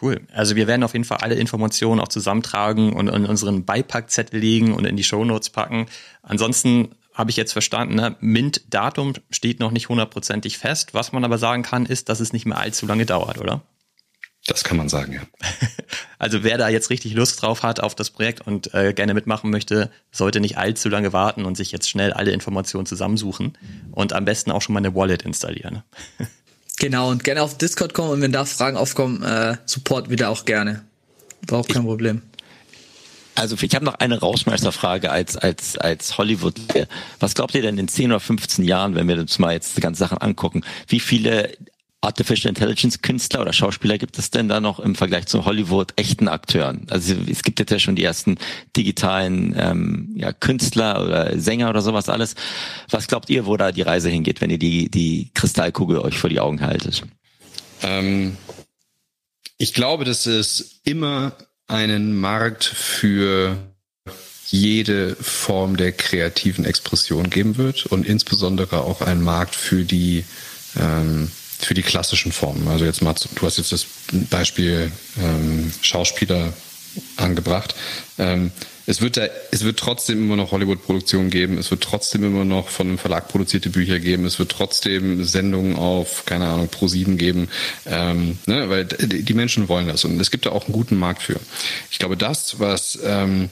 [0.00, 0.20] Cool.
[0.32, 4.72] Also wir werden auf jeden Fall alle Informationen auch zusammentragen und in unseren Beipackzettel legen
[4.72, 5.86] und in die Shownotes packen.
[6.22, 8.16] Ansonsten habe ich jetzt verstanden, ne?
[8.20, 10.94] Mint-Datum steht noch nicht hundertprozentig fest.
[10.94, 13.62] Was man aber sagen kann, ist, dass es nicht mehr allzu lange dauert, oder?
[14.48, 15.20] Das kann man sagen, ja.
[16.20, 19.50] Also wer da jetzt richtig Lust drauf hat auf das Projekt und äh, gerne mitmachen
[19.50, 23.56] möchte, sollte nicht allzu lange warten und sich jetzt schnell alle Informationen zusammensuchen
[23.92, 25.84] und am besten auch schon mal eine Wallet installieren.
[26.80, 30.44] Genau, und gerne auf Discord kommen und wenn da Fragen aufkommen, äh, Support wieder auch
[30.44, 30.84] gerne.
[31.48, 32.22] War auch kein ich, Problem.
[33.34, 36.54] Also ich habe noch eine Rauschmeisterfrage als als als Hollywood.
[37.18, 39.80] Was glaubt ihr denn in 10 oder 15 Jahren, wenn wir uns mal jetzt die
[39.80, 41.50] ganzen Sachen angucken, wie viele
[42.00, 46.28] Artificial Intelligence Künstler oder Schauspieler gibt es denn da noch im Vergleich zu Hollywood echten
[46.28, 46.86] Akteuren?
[46.90, 48.38] Also es gibt jetzt ja schon die ersten
[48.76, 52.36] digitalen ähm, ja, Künstler oder Sänger oder sowas alles.
[52.88, 56.30] Was glaubt ihr, wo da die Reise hingeht, wenn ihr die, die Kristallkugel euch vor
[56.30, 57.02] die Augen haltet?
[57.82, 58.36] Ähm,
[59.56, 61.32] ich glaube, dass es immer
[61.66, 63.56] einen Markt für
[64.46, 70.24] jede Form der kreativen Expression geben wird und insbesondere auch einen Markt für die
[70.78, 72.68] ähm, für die klassischen Formen.
[72.68, 73.86] Also jetzt mal, du hast jetzt das
[74.30, 76.52] Beispiel ähm, Schauspieler
[77.16, 77.74] angebracht.
[78.18, 78.52] Ähm,
[78.86, 82.70] es wird da, es wird trotzdem immer noch Hollywood-Produktionen geben, es wird trotzdem immer noch
[82.70, 87.50] von einem Verlag produzierte Bücher geben, es wird trotzdem Sendungen auf, keine Ahnung, Pro7 geben,
[87.84, 91.22] ähm, ne, weil die Menschen wollen das und es gibt da auch einen guten Markt
[91.22, 91.38] für.
[91.90, 93.50] Ich glaube, das, was ähm,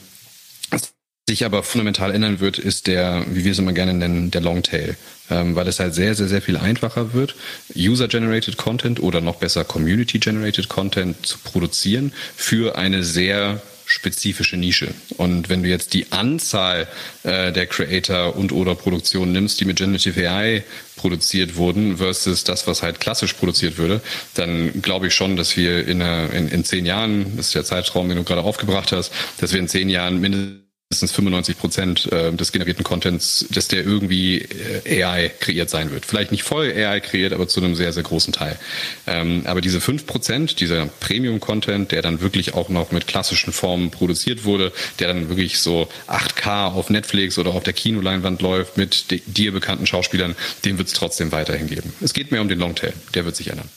[1.29, 4.95] sich aber fundamental ändern wird, ist der, wie wir es immer gerne nennen, der Longtail.
[5.29, 7.35] Ähm, weil es halt sehr, sehr, sehr viel einfacher wird,
[7.75, 14.93] User-Generated Content oder noch besser Community-Generated Content zu produzieren für eine sehr spezifische Nische.
[15.17, 16.87] Und wenn du jetzt die Anzahl
[17.23, 20.63] äh, der Creator und oder Produktionen nimmst, die mit Generative AI
[20.95, 23.99] produziert wurden, versus das, was halt klassisch produziert würde,
[24.33, 28.07] dann glaube ich schon, dass wir in, in, in zehn Jahren, das ist der Zeitraum,
[28.07, 32.31] den du gerade aufgebracht hast, dass wir in zehn Jahren mindestens mindestens 95 Prozent äh,
[32.31, 34.37] des generierten Contents, dass der irgendwie
[34.85, 36.05] äh, AI kreiert sein wird.
[36.05, 38.57] Vielleicht nicht voll AI kreiert, aber zu einem sehr, sehr großen Teil.
[39.05, 43.91] Ähm, aber diese 5 Prozent, dieser Premium-Content, der dann wirklich auch noch mit klassischen Formen
[43.91, 49.07] produziert wurde, der dann wirklich so 8K auf Netflix oder auf der Kinoleinwand läuft mit
[49.27, 51.91] dir bekannten Schauspielern, den wird es trotzdem weiterhin geben.
[51.99, 53.69] Es geht mehr um den Longtail, der wird sich ändern.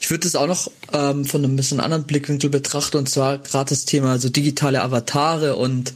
[0.00, 3.70] Ich würde das auch noch ähm, von einem bisschen anderen Blickwinkel betrachten und zwar gerade
[3.70, 5.94] das Thema so digitale Avatare und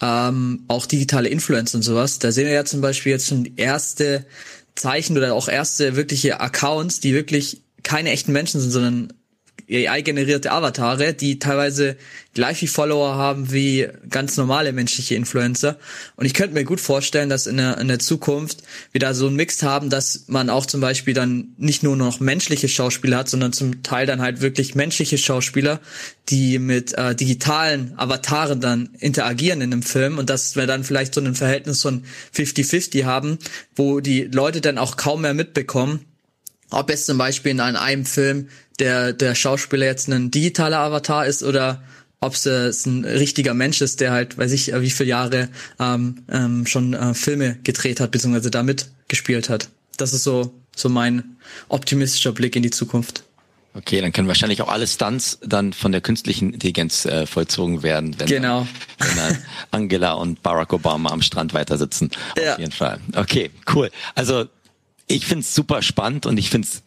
[0.00, 2.18] ähm, auch digitale Influencer und sowas.
[2.18, 4.26] Da sehen wir ja zum Beispiel jetzt schon erste
[4.74, 9.12] Zeichen oder auch erste wirkliche Accounts, die wirklich keine echten Menschen sind, sondern
[9.68, 11.96] AI-generierte Avatare, die teilweise
[12.34, 15.78] gleich viel Follower haben wie ganz normale menschliche Influencer.
[16.16, 18.62] Und ich könnte mir gut vorstellen, dass in der, in der Zukunft
[18.92, 22.20] wir da so einen Mix haben, dass man auch zum Beispiel dann nicht nur noch
[22.20, 25.80] menschliche Schauspieler hat, sondern zum Teil dann halt wirklich menschliche Schauspieler,
[26.28, 31.14] die mit äh, digitalen Avataren dann interagieren in einem Film und dass wir dann vielleicht
[31.14, 32.04] so ein Verhältnis von
[32.34, 33.38] 50-50 haben,
[33.74, 36.04] wo die Leute dann auch kaum mehr mitbekommen,
[36.70, 38.48] ob es zum Beispiel in einem Film
[38.78, 41.82] der, der Schauspieler jetzt ein digitaler Avatar ist oder
[42.20, 45.48] ob es ein richtiger Mensch ist, der halt, weiß ich, wie viele Jahre
[45.78, 49.68] ähm, ähm, schon äh, Filme gedreht hat, beziehungsweise damit gespielt hat.
[49.96, 51.36] Das ist so, so mein
[51.68, 53.22] optimistischer Blick in die Zukunft.
[53.74, 58.18] Okay, dann können wahrscheinlich auch alle Stunts dann von der künstlichen Intelligenz äh, vollzogen werden,
[58.18, 58.66] wenn, genau.
[58.98, 59.38] dann, wenn dann
[59.70, 62.10] Angela und Barack Obama am Strand weiter sitzen.
[62.42, 62.54] Ja.
[62.54, 62.98] Auf jeden Fall.
[63.14, 63.90] Okay, cool.
[64.14, 64.46] Also
[65.08, 66.82] ich find's super spannend und ich find's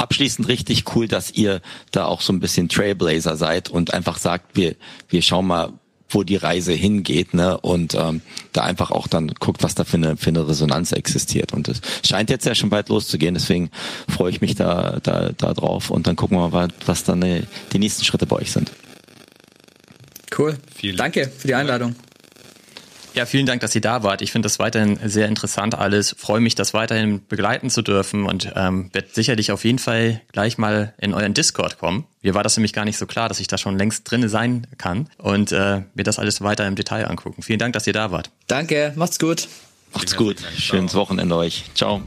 [0.00, 1.60] abschließend richtig cool, dass ihr
[1.92, 4.74] da auch so ein bisschen Trailblazer seid und einfach sagt, wir,
[5.08, 5.72] wir schauen mal,
[6.08, 7.58] wo die Reise hingeht, ne?
[7.60, 8.20] Und ähm,
[8.52, 11.52] da einfach auch dann guckt, was da für eine, für eine Resonanz existiert.
[11.52, 13.70] Und es scheint jetzt ja schon bald loszugehen, deswegen
[14.08, 17.78] freue ich mich da, da, da drauf und dann gucken wir mal, was dann die
[17.78, 18.72] nächsten Schritte bei euch sind.
[20.36, 20.56] Cool.
[20.74, 21.94] Vielen Danke für die Einladung.
[23.14, 24.22] Ja, vielen Dank, dass ihr da wart.
[24.22, 26.14] Ich finde das weiterhin sehr interessant alles.
[26.16, 30.58] Freue mich, das weiterhin begleiten zu dürfen und ähm, werde sicherlich auf jeden Fall gleich
[30.58, 32.06] mal in euren Discord kommen.
[32.22, 34.66] Mir war das nämlich gar nicht so klar, dass ich da schon längst drinne sein
[34.78, 37.42] kann und äh, mir das alles weiter im Detail angucken.
[37.42, 38.30] Vielen Dank, dass ihr da wart.
[38.46, 39.48] Danke, macht's gut.
[39.92, 40.36] Macht's gut.
[40.56, 41.64] Schönes Wochenende euch.
[41.74, 42.02] Ciao.